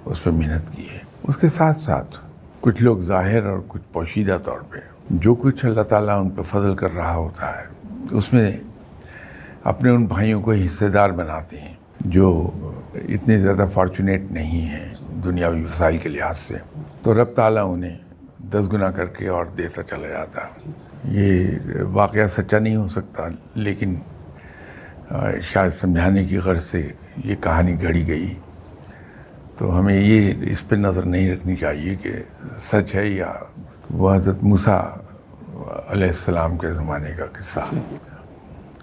اس 0.06 0.24
پہ 0.24 0.30
محنت 0.30 0.76
کی 0.76 0.90
ہے۔ 0.90 1.00
اس 1.24 1.38
کے 1.38 1.48
ساتھ 1.48 1.78
ساتھ 1.78 2.16
کچھ 2.62 2.84
لوگ 2.84 3.02
ظاہر 3.02 3.46
اور 3.46 3.60
کچھ 3.68 3.82
پوشیدہ 3.94 4.38
طور 4.44 4.60
پہ 4.70 4.80
جو 5.10 5.36
کچھ 5.36 5.66
اللہ 5.66 5.82
تعالیٰ 5.82 6.20
ان 6.20 6.30
پہ 6.30 6.42
فضل 6.42 6.76
کر 6.76 6.96
رہا 6.96 7.16
ہوتا 7.16 7.58
ہے، 7.58 7.66
اس 8.12 8.34
میں 8.34 8.58
اپنے 9.64 9.90
ان 9.90 10.06
بھائیوں 10.06 10.42
کو 10.42 10.52
حصے 10.52 10.90
دار 10.90 11.10
بناتے 11.10 11.60
ہیں 11.60 11.74
جو 12.00 12.52
اتنے 12.96 13.38
زیادہ 13.38 13.66
فارچونیٹ 13.74 14.32
نہیں 14.32 14.62
ہیں 14.62 14.94
دنیاوی 15.24 15.64
وسائل 15.64 15.98
کے 15.98 16.10
لحاظ 16.10 16.38
سے۔ 16.38 16.58
تو 17.04 17.14
رب 17.14 17.34
تعالیٰ 17.36 17.74
انہیں 17.74 17.98
دس 18.54 18.74
گنا 18.74 18.92
کر 18.92 19.06
کے 19.06 19.28
اور 19.28 19.46
دیتا 19.46 19.84
چلا 19.84 20.08
جاتا۔ 20.08 20.42
یہ 21.04 21.48
واقعہ 21.82 22.28
سچا 22.28 22.60
نہیں 22.60 22.76
ہو 22.76 22.88
سکتا، 22.88 23.24
لیکن 23.56 23.96
شاید 25.42 25.74
سمجھانے 25.82 26.26
کی 26.26 26.38
غرض 26.38 26.64
سے 26.64 26.92
یہ 27.26 27.36
کہانی 27.36 27.82
گھڑی 27.82 28.08
گئی۔ 28.08 28.34
تو 29.58 29.80
ہمیں 29.80 30.02
یہ 30.02 30.34
اس 30.42 30.68
پہ 30.68 30.76
نظر 30.76 31.04
نہیں 31.04 31.32
رکھنی 31.32 31.56
چاہیے 31.56 31.96
کہ 31.96 32.12
سچ 32.72 32.96
ہے 32.96 33.08
یا 33.08 33.34
وہ 33.92 34.16
حضرت 34.16 34.44
موسیٰ 34.44 34.86
علیہ 35.88 36.08
السلام 36.08 36.58
کے 36.58 36.70
زمانے 36.70 37.12
کا 37.18 37.26
قصہ۔ 37.26 37.76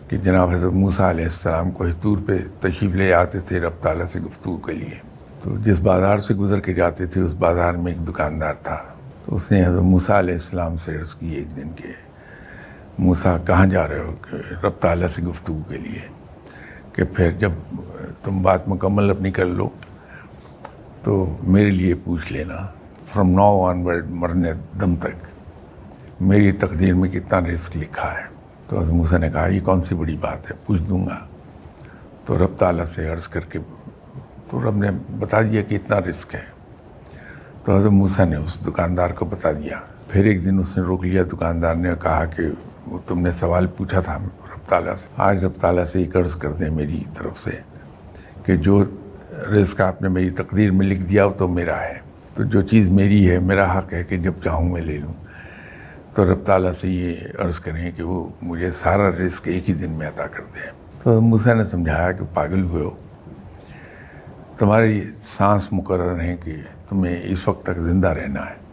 کہ 0.08 0.16
جناب 0.16 0.50
حضرت 0.50 0.72
موسیٰ 0.72 1.10
علیہ 1.10 1.24
السلام 1.24 1.70
کو 1.70 1.86
حضور 1.86 2.18
پہ 2.26 2.36
تشریف 2.60 2.94
لے 2.94 3.14
آتے 3.14 3.40
تھے 3.40 3.60
رب 3.60 3.72
تعالیٰ 3.80 4.06
سے 4.06 4.20
گفتگو 4.20 4.56
کے 4.56 4.72
لیے۔ 4.72 4.98
تو 5.42 5.56
جس 5.58 5.78
بازار 5.78 6.18
سے 6.18 6.34
گزر 6.34 6.60
کے 6.60 6.72
جاتے 6.72 7.06
تھے، 7.06 7.20
اس 7.20 7.32
بازار 7.32 7.72
میں 7.72 7.92
ایک 7.92 8.08
دکاندار 8.08 8.54
تھا۔ 8.62 8.93
تو 9.26 9.36
اس 9.36 9.50
نے 9.50 9.66
حضرت 9.66 9.82
موسیٰ 9.82 10.16
علیہ 10.16 10.34
السلام 10.34 10.76
سے 10.76 10.96
عرض 10.96 11.14
کی 11.14 11.30
ایک 11.30 11.56
دن 11.56 11.68
کے 11.76 11.88
موسیٰ 12.98 13.36
کہاں 13.46 13.66
جا 13.66 13.88
رہے 13.88 13.98
ہو 13.98 14.14
کہ 14.30 14.64
رب 14.64 14.72
تعالیٰ 14.80 15.08
سے 15.08 15.22
گفتگو 15.22 15.60
کے 15.68 15.76
لیے 15.76 16.00
کہ 16.92 17.04
پھر 17.04 17.30
جب 17.30 17.52
تم 18.22 18.42
بات 18.42 18.68
مکمل 18.68 19.10
اپنی 19.10 19.30
کر 19.30 19.44
لو 19.44 19.68
تو 21.02 21.36
میرے 21.42 21.70
لیے 21.70 21.94
پوچھ 21.94 22.32
لینا 22.32 22.66
فرام 23.12 23.30
ناؤ 23.30 23.64
آن 23.64 23.82
ورڈ 23.86 24.10
مرنے 24.10 24.52
دم 24.80 24.96
تک 24.96 25.26
میری 26.20 26.52
تقدیر 26.52 26.94
میں 26.94 27.10
کتنا 27.10 27.40
رسک 27.40 27.76
لکھا 27.76 28.14
ہے۔ 28.14 28.24
تو 28.68 28.80
حضرت 28.80 28.92
موسیٰ 28.92 29.18
نے 29.18 29.30
کہا، 29.30 29.46
یہ 29.46 29.60
کون 29.60 29.82
سی 29.82 29.94
بڑی 29.94 30.16
بات 30.20 30.50
ہے؟ 30.50 30.56
پوچھ 30.66 30.82
دوں 30.82 31.06
گا۔ 31.06 31.26
تو 32.24 32.38
رب 32.38 32.58
تعالیٰ 32.58 32.84
سے 32.84 33.08
عرض 33.08 33.28
کر 33.28 33.40
کے 33.40 33.58
تو 34.50 34.68
رب 34.68 34.76
نے 34.76 34.90
بتا 35.18 35.42
دیا 35.42 35.62
کہ 35.62 35.74
اتنا 35.74 36.00
رسک 36.00 36.34
ہے۔ 36.34 36.53
تو 37.64 37.78
حضرت 37.78 37.90
موسیٰ 37.90 38.26
نے 38.26 38.36
اس 38.36 38.66
دکاندار 38.66 39.10
کو 39.10 39.24
بتا 39.24 39.52
دیا۔ 39.52 39.78
پھر 40.08 40.24
ایک 40.24 40.44
دن 40.44 40.58
اس 40.58 40.76
نے 40.76 40.82
روک 40.82 41.04
لیا 41.04 41.22
دکاندار 41.22 41.74
نے 41.74 41.90
کہا 42.02 42.24
کہ 42.24 42.42
وہ 42.86 42.98
تم 43.06 43.20
نے 43.20 43.32
سوال 43.32 43.66
پوچھا 43.66 44.00
تھا 44.00 44.18
رب 44.54 44.68
تعالیٰ 44.68 44.94
سے۔ 44.96 45.08
آج 45.16 45.44
رب 45.44 45.52
تعالیٰ 45.60 45.84
سے 45.84 46.00
یہ 46.00 46.06
عرض 46.14 46.34
کر 46.34 46.52
دیں 46.52 46.70
میری 46.70 47.04
طرف 47.14 47.38
سے 47.38 47.50
کہ 48.44 48.56
جو 48.56 48.84
رزق 49.32 49.80
آپ 49.80 50.02
نے 50.02 50.08
میری 50.08 50.30
تقدیر 50.30 50.70
میں 50.70 50.86
لکھ 50.86 51.00
دیا 51.00 51.24
وہ 51.24 51.32
تو 51.38 51.48
میرا 51.48 51.80
ہے۔ 51.80 51.98
تو 52.34 52.42
جو 52.42 52.62
چیز 52.62 52.88
میری 52.88 53.30
ہے، 53.30 53.38
میرا 53.38 53.78
حق 53.78 53.92
ہے 53.92 54.04
کہ 54.04 54.16
جب 54.16 54.32
چاہوں 54.44 54.68
میں 54.68 54.82
لے 54.82 54.98
لوں۔ 54.98 55.12
تو 56.14 56.32
رب 56.32 56.44
تعالیٰ 56.44 56.72
سے 56.80 56.88
یہ 56.88 57.16
عرض 57.38 57.58
کریں 57.58 57.90
کہ 57.96 58.02
وہ 58.02 58.28
مجھے 58.42 58.70
سارا 58.70 59.10
رزق 59.10 59.40
ایک 59.44 59.68
ہی 59.68 59.74
دن 59.74 59.90
میں 59.90 60.08
عطا 60.08 60.26
کر 60.26 60.42
دیں 60.54 60.70
تو 61.02 61.20
موسیٰ 61.20 61.54
نے 61.54 61.64
سمجھایا 61.64 62.12
کہ 62.12 62.24
پاگل 62.34 62.62
ہوئے 62.62 62.84
ہو۔ 62.84 62.90
تمہاری 64.58 65.10
سانس 65.36 65.68
مقرر 65.72 66.20
ہے 66.20 66.36
کہ 66.44 66.56
تمہیں 66.88 67.22
اس 67.24 67.48
وقت 67.48 67.66
تک 67.66 67.80
زندہ 67.80 68.08
رہنا 68.08 68.40
ہے۔ 68.40 68.64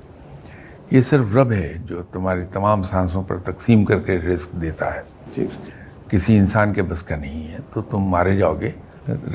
یہ 0.91 1.01
صرف 1.01 1.35
رب 1.35 1.51
ہے 1.51 1.73
جو 1.85 2.01
تمہاری 2.03 2.45
تمام 2.45 2.83
سانسوں 2.83 3.23
پر 3.23 3.37
تقسیم 3.37 3.85
کر 3.85 3.99
کے 3.99 4.17
رزق 4.17 4.61
دیتا 4.61 4.95
ہے۔ 4.95 5.01
کسی 6.07 6.37
انسان 6.37 6.73
کے 6.73 6.81
بس 6.81 7.03
کا 7.03 7.15
نہیں 7.15 7.47
ہے۔ 7.47 7.57
تو 7.73 7.81
تم 7.81 7.99
مارے 7.99 8.35
جاؤ 8.35 8.55
گے۔ 8.59 8.71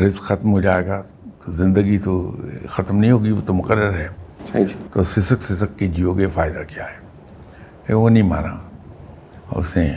رزق 0.06 0.22
ختم 0.22 0.52
ہو 0.52 0.60
جائے 0.60 0.86
گا۔ 0.86 1.02
تو 1.44 1.52
زندگی 1.52 1.98
تو 1.98 2.36
ختم 2.70 2.98
نہیں 2.98 3.10
ہوگی 3.10 3.30
وہ 3.30 3.40
تو 3.46 3.54
مقرر 3.54 3.98
ہے۔ 3.98 4.08
جی۔ 4.54 4.64
تو 4.92 5.02
سسک 5.02 5.42
سسک 5.42 5.78
کے 5.78 5.88
جیو 5.88 6.12
گے 6.12 6.26
فائدہ 6.26 6.60
کیا 6.68 6.84
ہے؟ 6.84 7.06
وہ 7.94 8.10
نہیں 8.10 8.22
مانا۔ 8.22 8.58
اس 9.50 9.76
نے 9.76 9.94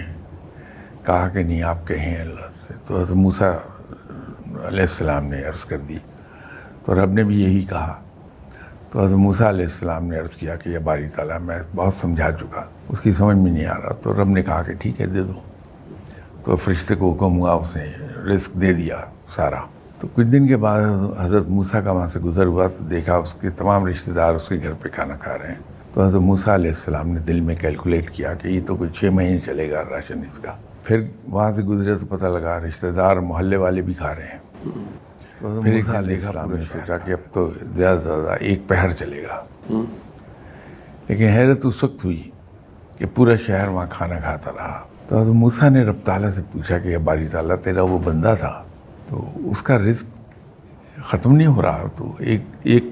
کہا 1.05 1.27
کہ 1.27 1.43
نہیں 1.43 1.63
آپ 1.63 1.87
کہیں 1.87 2.21
اللہ 2.21 2.67
سے۔ 2.67 2.73
تو 2.87 2.95
حضرت 2.95 3.15
موسیٰ 3.15 3.51
علیہ 4.63 4.81
السلام 4.81 5.25
نے 5.25 5.43
عرض 5.43 5.65
کر 5.65 5.77
دی۔ 5.77 5.97
تو 6.85 7.03
رب 7.03 7.11
نے 7.11 7.23
بھی 7.23 7.41
یہی 7.41 7.61
کہا۔ 7.61 8.03
تو 8.91 9.05
حضرت 9.05 9.17
موسیٰ 9.17 9.47
علیہ 9.47 9.65
السلام 9.65 10.05
نے 10.05 10.19
عرض 10.19 10.33
کیا 10.33 10.55
کہ 10.55 10.69
یہ 10.69 10.77
باری 10.77 11.09
تعالیٰ 11.15 11.39
میں 11.39 11.59
بہت 11.75 11.93
سمجھا 11.93 12.31
چکا، 12.31 12.63
اس 12.89 12.99
کی 12.99 13.11
سمجھ 13.11 13.37
میں 13.37 13.51
نہیں 13.51 13.65
آ 13.65 13.73
رہا۔ 13.73 13.93
تو 13.93 14.21
رب 14.21 14.29
نے 14.29 14.43
کہا 14.43 14.61
کہ 14.61 14.73
ٹھیک 14.79 15.01
ہے، 15.01 15.05
دے 15.05 15.23
دو۔ 15.23 15.33
تو 16.43 16.55
فرشتے 16.55 16.95
کو 16.95 17.13
حکم 17.13 17.39
ہوا، 17.39 17.51
اس 17.51 17.75
نے 17.75 17.85
رزق 18.33 18.53
دے 18.53 18.73
دیا 18.73 18.97
سارا۔ 19.35 19.59
تو 19.99 20.07
کچھ 20.15 20.27
دن 20.27 20.47
کے 20.47 20.57
بعد 20.57 20.81
حضرت 21.19 21.47
موسیٰ 21.47 21.83
کا 21.83 21.91
وہاں 21.91 22.07
سے 22.07 22.19
گزر 22.19 22.45
ہوا، 22.45 22.67
تو 22.67 22.83
دیکھا 22.83 23.15
اس 23.15 23.33
کے 23.33 23.49
تمام 23.49 23.85
رشتہ 23.85 24.11
دار 24.11 24.33
اس 24.33 24.47
کے 24.47 24.55
گھر 24.63 24.73
پہ 24.81 24.89
کھانا 24.89 25.15
کھا 25.15 25.37
رہے 25.37 25.47
ہیں۔ 25.47 25.59
تو 25.93 26.03
حضرت 26.03 26.21
موسیٰ 26.21 26.53
علیہ 26.53 26.69
السلام 26.69 27.09
نے 27.09 27.19
دل 27.19 27.39
میں 27.39 27.55
کیلکولیٹ 27.55 28.09
کیا 28.09 28.33
کہ 28.33 28.47
یہ 28.47 28.61
تو 28.67 28.75
کوئی 28.75 28.89
چھ 28.89 29.03
مہینے 29.03 29.39
چلے 29.39 29.71
گا 29.71 29.83
راشن 29.89 30.19
اس 30.19 30.37
کا۔ 30.37 30.51
پھر 30.83 31.03
وہاں 31.27 31.51
سے 31.51 31.61
گزرے 31.61 31.95
تو 31.95 32.05
پتہ 32.05 32.25
لگا 32.25 32.59
رشتہ 32.59 32.87
دار 32.87 33.17
محلے 33.17 33.57
والے 33.57 33.81
بھی 33.81 33.93
کھا 33.93 34.15
رہے 34.15 34.25
ہیں۔ 34.25 34.69
پھر 35.41 35.73
ایک 35.73 35.85
سال 35.85 36.09
دیکھا 36.09 36.45
نے 36.45 36.65
سوچا 36.71 36.97
کہ 36.97 37.11
اب 37.11 37.33
تو 37.33 37.51
زیادہ 37.61 37.99
سے 37.99 38.05
زیادہ 38.05 38.37
ایک 38.39 38.59
پہر 38.67 38.91
چلے 38.91 39.23
گا۔ 39.23 39.43
لیکن 41.07 41.27
حیرت 41.27 41.59
اس 41.63 41.83
وقت 41.83 42.05
ہوئی 42.05 42.29
کہ 42.97 43.05
پورا 43.15 43.35
شہر 43.45 43.67
وہاں 43.67 43.85
کھانا 43.89 44.19
کھاتا 44.19 44.51
رہا۔ 44.57 44.83
تو 45.07 45.21
حضرت 45.21 45.33
موسیٰ 45.33 45.69
نے 45.69 45.83
رب 45.83 45.95
تعالیٰ 46.05 46.29
سے 46.31 46.41
پوچھا 46.51 46.77
کہ 46.77 46.87
یہ 46.87 46.97
باری 46.97 47.27
تعالیٰ 47.27 47.55
تیرا 47.63 47.81
وہ 47.81 47.99
بندہ 47.99 48.35
تھا؟ 48.39 48.63
تو 49.09 49.29
اس 49.35 49.61
کا 49.61 49.77
رزق 49.77 50.03
ختم 51.05 51.31
نہیں 51.31 51.47
ہو 51.47 51.61
رہا 51.61 51.83
تو 51.97 52.11
ایک 52.19 52.41
ایک 52.63 52.83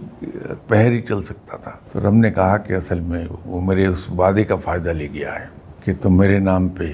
پہر 0.67 0.91
ہی 0.91 1.01
چل 1.01 1.21
سکتا 1.21 1.57
تھا۔ 1.57 1.71
تو 1.91 1.99
رب 1.99 2.13
نے 2.13 2.31
کہا 2.31 2.57
کہ 2.57 2.73
اصل 2.73 2.99
میں 2.99 3.25
وہ 3.45 3.61
میرے 3.61 3.85
اس 3.85 4.09
وعدے 4.09 4.43
کا 4.43 4.55
فائدہ 4.55 4.89
لے 4.89 5.07
گیا 5.13 5.39
ہے 5.39 5.45
کہ 5.83 5.93
تم 6.01 6.17
میرے 6.17 6.39
نام 6.39 6.67
پہ 6.67 6.93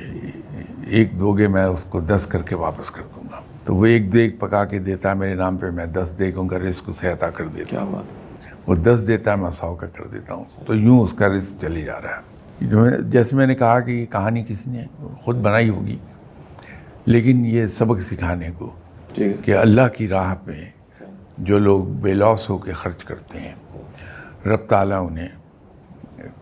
ایک 0.88 1.20
دو 1.20 1.38
گے 1.38 1.48
میں 1.48 1.64
اس 1.64 1.84
کو 1.84 2.00
دس 2.00 2.26
کر 2.26 2.42
کے 2.42 2.56
واپس 2.56 2.92
کر 2.92 3.02
دوں 3.16 3.23
تو 3.66 3.76
وہ 3.76 3.86
ایک 3.86 4.14
دیگ 4.14 4.32
پکا 4.40 4.66
کے 4.66 4.80
دیتا 4.80 5.10
ہے 5.10 5.14
میرے 5.14 5.36
نام 5.36 5.58
پہ 5.58 5.70
میں 5.70 5.86
دس 5.86 6.20
دیگوں 6.20 6.48
کا 6.48 6.60
رزق 6.60 6.84
اسے 6.88 7.08
عطا 7.12 7.30
کر 7.30 7.48
دیتا 7.48 7.70
کیا 7.70 7.82
ہوں 7.82 7.92
بات؟ 7.92 8.24
وہ 8.70 8.76
دس 8.76 9.08
دیتا 9.08 9.32
ہے 9.32 9.36
میں 9.36 9.52
سو 9.52 9.76
کا 9.76 9.88
کر 9.88 10.08
دیتا 10.08 10.34
ہوں۔ 10.34 10.44
تو 10.66 10.76
یوں 10.76 11.00
اس 11.00 11.14
کا 11.14 11.28
رزق 11.28 11.62
چلے 11.62 11.82
جا 11.82 12.02
رہا 12.04 12.10
ہے۔ 12.10 12.34
جو 12.62 12.80
میں 12.80 12.98
جیسے 12.98 13.36
میں 13.36 13.48
نے 13.48 13.56
کہا 13.56 13.80
کہ 13.80 13.92
یہ 13.92 14.06
کہانی 14.06 14.44
کسی 14.44 14.72
نے 14.72 14.86
خود 15.22 15.36
بنائی 15.36 15.70
ہوگی 15.70 15.98
لیکن 17.06 17.46
یہ 17.46 17.68
سبق 17.68 18.14
سکھانے 18.14 18.50
کو 18.58 18.70
کہ 19.16 19.56
اللہ 19.56 19.88
کی 19.98 20.08
راہ 20.08 20.36
پہ 20.46 20.66
جو 21.38 21.60
لوگ 21.60 21.84
بے 21.84 22.14
لوس 22.14 22.50
ہو 22.50 22.58
کے 22.58 22.74
خرچ 22.74 23.04
کرتے 23.04 23.40
ہیں 23.40 23.56
رب 24.46 24.60
تعالیٰ 24.68 25.08
انہیں 25.08 25.28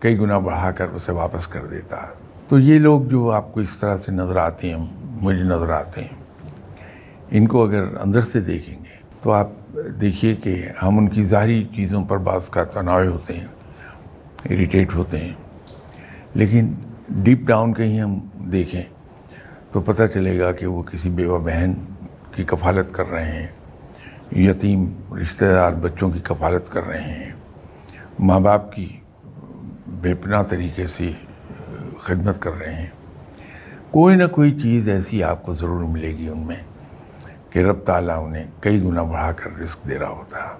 کئی 0.00 0.18
گنا 0.18 0.38
بڑھا 0.38 0.70
کر 0.70 0.86
اسے 0.88 1.12
واپس 1.12 1.46
کر 1.46 1.66
دیتا 1.66 2.02
ہے۔ 2.02 2.08
تو 2.48 2.58
یہ 2.58 2.78
لوگ 2.78 3.02
جو 3.02 3.32
آپ 3.32 3.54
کو 3.54 3.60
اس 3.60 3.76
طرح 3.76 3.96
سے 3.96 4.12
نظر 4.12 4.36
آتے 4.36 4.74
ہیں 4.74 4.86
مجھے 5.02 5.42
نظر 5.42 5.70
آتے 5.70 6.02
ہیں 6.02 6.21
ان 7.34 7.46
کو 7.46 7.64
اگر 7.64 7.84
اندر 8.00 8.22
سے 8.22 8.40
دیکھیں 8.40 8.78
گے 8.78 8.96
تو 9.22 9.32
آپ 9.32 9.48
دیکھیے 10.00 10.34
کہ 10.34 10.68
ہم 10.82 10.98
ان 10.98 11.08
کی 11.08 11.22
ظاہری 11.24 11.68
چیزوں 11.76 12.04
پر 12.04 12.16
بعض 12.16 12.48
کا 12.48 12.64
تناؤ 12.64 13.04
ہوتے 13.04 13.34
ہیں 13.34 13.46
اریٹیٹ 14.44 14.94
ہوتے 14.94 15.18
ہیں۔ 15.18 15.32
لیکن 16.34 16.74
ڈیپ 17.08 17.38
ڈاؤن 17.40 17.74
کہیں 17.74 18.00
ہم 18.00 18.18
دیکھیں 18.52 18.82
تو 19.72 19.80
پتہ 19.80 20.02
چلے 20.14 20.40
گا 20.40 20.52
کہ 20.52 20.66
وہ 20.66 20.82
کسی 20.82 21.10
بیوہ 21.10 21.38
بہن 21.38 21.74
کی 22.34 22.44
کفالت 22.44 22.94
کر 22.94 23.10
رہے 23.10 23.32
ہیں، 23.32 23.46
یتیم 24.36 24.92
رشتہ 25.22 25.44
دار 25.44 25.72
بچوں 25.72 26.10
کی 26.10 26.20
کفالت 26.22 26.70
کر 26.70 26.84
رہے 26.84 27.02
ہیں۔ 27.02 27.32
ماں 28.18 28.40
باپ 28.40 28.72
کی 28.72 28.96
بے 29.86 30.14
پناہ 30.14 30.42
طریقے 30.42 30.86
سے 30.86 31.12
خدمت 32.00 32.42
کر 32.42 32.50
رہے 32.52 32.74
ہیں۔ 32.74 32.90
کوئی 33.90 34.16
نہ 34.16 34.26
کوئی 34.32 34.60
چیز 34.60 34.88
ایسی 34.88 35.22
آپ 35.22 35.46
کو 35.46 35.52
ضرور 35.52 35.84
ملے 35.84 36.08
گی 36.08 36.28
ان 36.28 36.38
میں۔ 36.38 36.71
کہ 37.52 37.58
رب 37.58 37.78
تعالیٰ 37.84 38.26
انہیں 38.26 38.46
کئی 38.60 38.82
گنا 38.84 39.02
بڑھا 39.02 39.32
کر 39.32 39.58
رزق 39.62 39.88
دے 39.88 39.98
رہا 39.98 40.08
ہوتا 40.08 40.44
ہے۔ 40.44 40.50